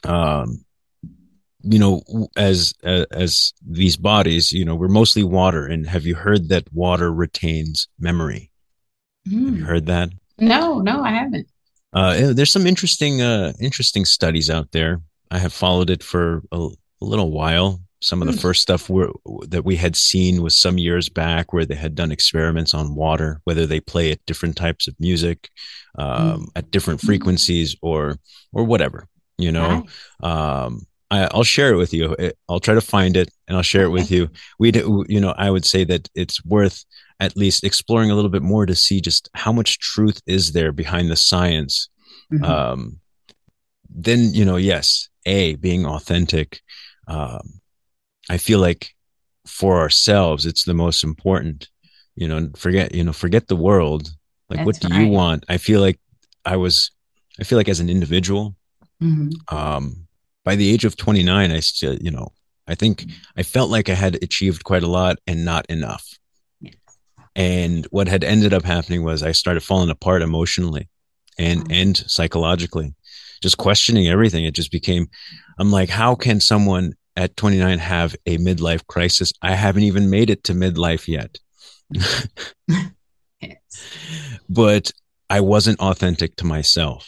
[0.04, 0.64] um
[1.62, 2.02] you know
[2.36, 6.72] as uh, as these bodies you know we're mostly water and have you heard that
[6.72, 8.50] water retains memory
[9.28, 9.46] mm.
[9.46, 9.66] have you mm.
[9.66, 11.48] heard that no no i haven't
[11.92, 15.00] uh, there's some interesting, uh, interesting studies out there.
[15.30, 16.68] I have followed it for a,
[17.00, 17.80] a little while.
[18.00, 18.40] Some of the mm.
[18.40, 19.10] first stuff were,
[19.48, 23.40] that we had seen was some years back where they had done experiments on water,
[23.44, 25.50] whether they play at different types of music,
[25.98, 26.46] um, mm.
[26.54, 28.16] at different frequencies, or
[28.52, 29.08] or whatever.
[29.36, 29.84] You know,
[30.22, 32.14] um, I, will share it with you.
[32.48, 34.28] I'll try to find it and I'll share it with you.
[34.58, 36.84] We, you know, I would say that it's worth
[37.20, 40.72] at least exploring a little bit more to see just how much truth is there
[40.72, 41.88] behind the science.
[42.32, 42.44] Mm-hmm.
[42.44, 43.00] Um,
[43.88, 46.60] then you know, yes, a being authentic.
[47.06, 47.60] Um,
[48.28, 48.94] I feel like
[49.46, 51.68] for ourselves, it's the most important.
[52.14, 54.10] You know, forget you know, forget the world.
[54.50, 55.02] Like, That's what do right.
[55.02, 55.44] you want?
[55.48, 55.98] I feel like
[56.44, 56.90] I was.
[57.40, 58.56] I feel like as an individual,
[59.00, 59.56] mm-hmm.
[59.56, 60.07] um,
[60.48, 62.32] by the age of 29, I still, you know,
[62.66, 63.04] I think
[63.36, 66.08] I felt like I had achieved quite a lot and not enough.
[67.36, 70.88] And what had ended up happening was I started falling apart emotionally
[71.38, 71.72] and mm-hmm.
[71.72, 72.94] and psychologically,
[73.42, 74.46] just questioning everything.
[74.46, 75.08] It just became,
[75.58, 79.34] I'm like, how can someone at 29 have a midlife crisis?
[79.42, 81.36] I haven't even made it to midlife yet.
[83.42, 83.58] yes.
[84.48, 84.92] But
[85.28, 87.06] I wasn't authentic to myself.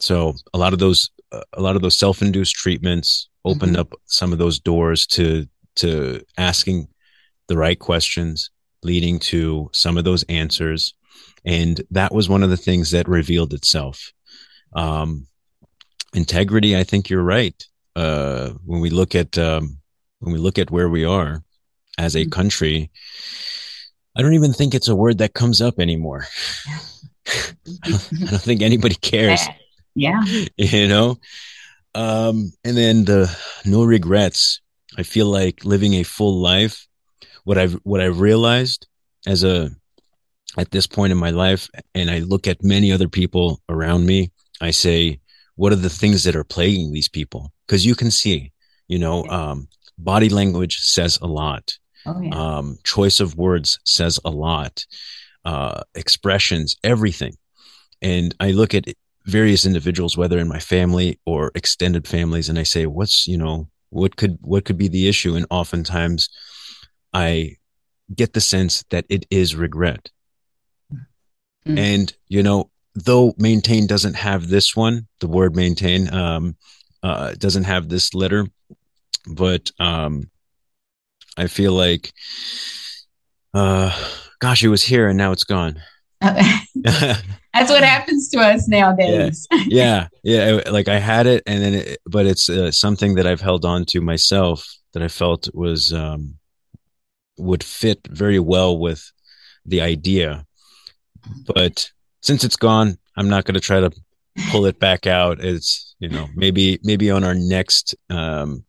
[0.00, 3.80] So a lot of those, a lot of those self-induced treatments opened mm-hmm.
[3.80, 6.88] up some of those doors to to asking
[7.48, 8.50] the right questions
[8.82, 10.94] leading to some of those answers.
[11.44, 14.12] And that was one of the things that revealed itself.
[14.74, 15.26] Um,
[16.14, 17.64] integrity, I think you're right.
[17.96, 19.78] Uh, when we look at um,
[20.20, 21.42] when we look at where we are
[21.96, 22.90] as a country,
[24.16, 26.26] I don't even think it's a word that comes up anymore.
[26.66, 26.80] I,
[27.84, 29.40] don't, I don't think anybody cares.
[29.98, 30.22] Yeah,
[30.56, 31.18] you know.
[31.94, 33.34] Um, and then the
[33.64, 34.60] no regrets.
[34.96, 36.88] I feel like living a full life
[37.48, 38.86] what I've what I've realized
[39.26, 39.70] as a
[40.58, 44.32] at this point in my life, and I look at many other people around me,
[44.60, 45.20] I say,
[45.56, 47.50] what are the things that are plaguing these people?
[47.66, 48.52] Because you can see,
[48.86, 51.78] you know, um, body language says a lot.
[52.04, 52.34] Oh, yeah.
[52.34, 54.84] um, choice of words says a lot.
[55.42, 57.32] Uh, expressions, everything.
[58.02, 58.88] And I look at
[59.28, 63.68] various individuals, whether in my family or extended families, and I say, what's, you know,
[63.90, 65.34] what could, what could be the issue?
[65.34, 66.30] And oftentimes
[67.12, 67.56] I
[68.14, 70.10] get the sense that it is regret.
[71.66, 71.78] Mm.
[71.78, 76.56] And, you know, though maintain doesn't have this one, the word maintain, um,
[77.02, 78.46] uh, doesn't have this letter,
[79.30, 80.30] but, um,
[81.36, 82.12] I feel like,
[83.52, 83.92] uh,
[84.40, 85.80] gosh, it was here and now it's gone.
[87.58, 89.46] That's what happens to us nowadays.
[89.50, 90.70] yeah, yeah, yeah.
[90.70, 93.84] Like I had it, and then, it, but it's uh, something that I've held on
[93.86, 96.36] to myself that I felt was um,
[97.36, 99.10] would fit very well with
[99.66, 100.46] the idea.
[101.46, 101.90] But
[102.22, 103.90] since it's gone, I'm not going to try to
[104.50, 105.42] pull it back out.
[105.44, 108.64] It's you know maybe maybe on our next um,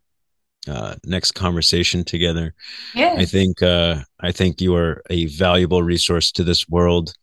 [0.68, 2.56] uh, next conversation together.
[2.96, 7.14] Yeah, I think uh, I think you are a valuable resource to this world.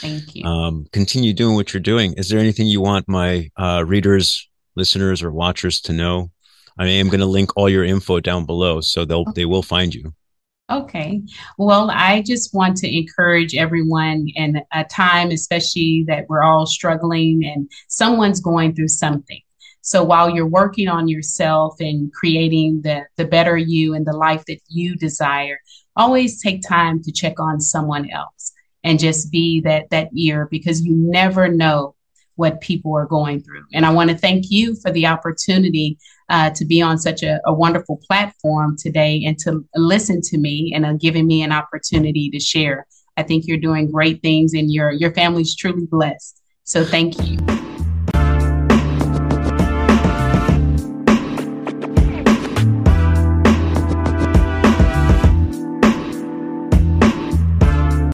[0.00, 0.44] Thank you.
[0.44, 2.14] Um, continue doing what you're doing.
[2.14, 6.30] Is there anything you want my uh, readers, listeners, or watchers to know?
[6.78, 9.94] I am going to link all your info down below, so they'll they will find
[9.94, 10.12] you.
[10.70, 11.22] Okay.
[11.58, 17.44] Well, I just want to encourage everyone in a time, especially that we're all struggling
[17.44, 19.40] and someone's going through something.
[19.82, 24.44] So while you're working on yourself and creating the, the better you and the life
[24.46, 25.60] that you desire,
[25.94, 28.52] always take time to check on someone else
[28.86, 31.94] and just be that that ear because you never know
[32.36, 33.64] what people are going through.
[33.74, 37.40] And I want to thank you for the opportunity uh, to be on such a,
[37.46, 42.28] a, wonderful platform today and to listen to me and uh, giving me an opportunity
[42.30, 42.86] to share.
[43.16, 46.40] I think you're doing great things and your your family's truly blessed.
[46.64, 47.65] So thank you.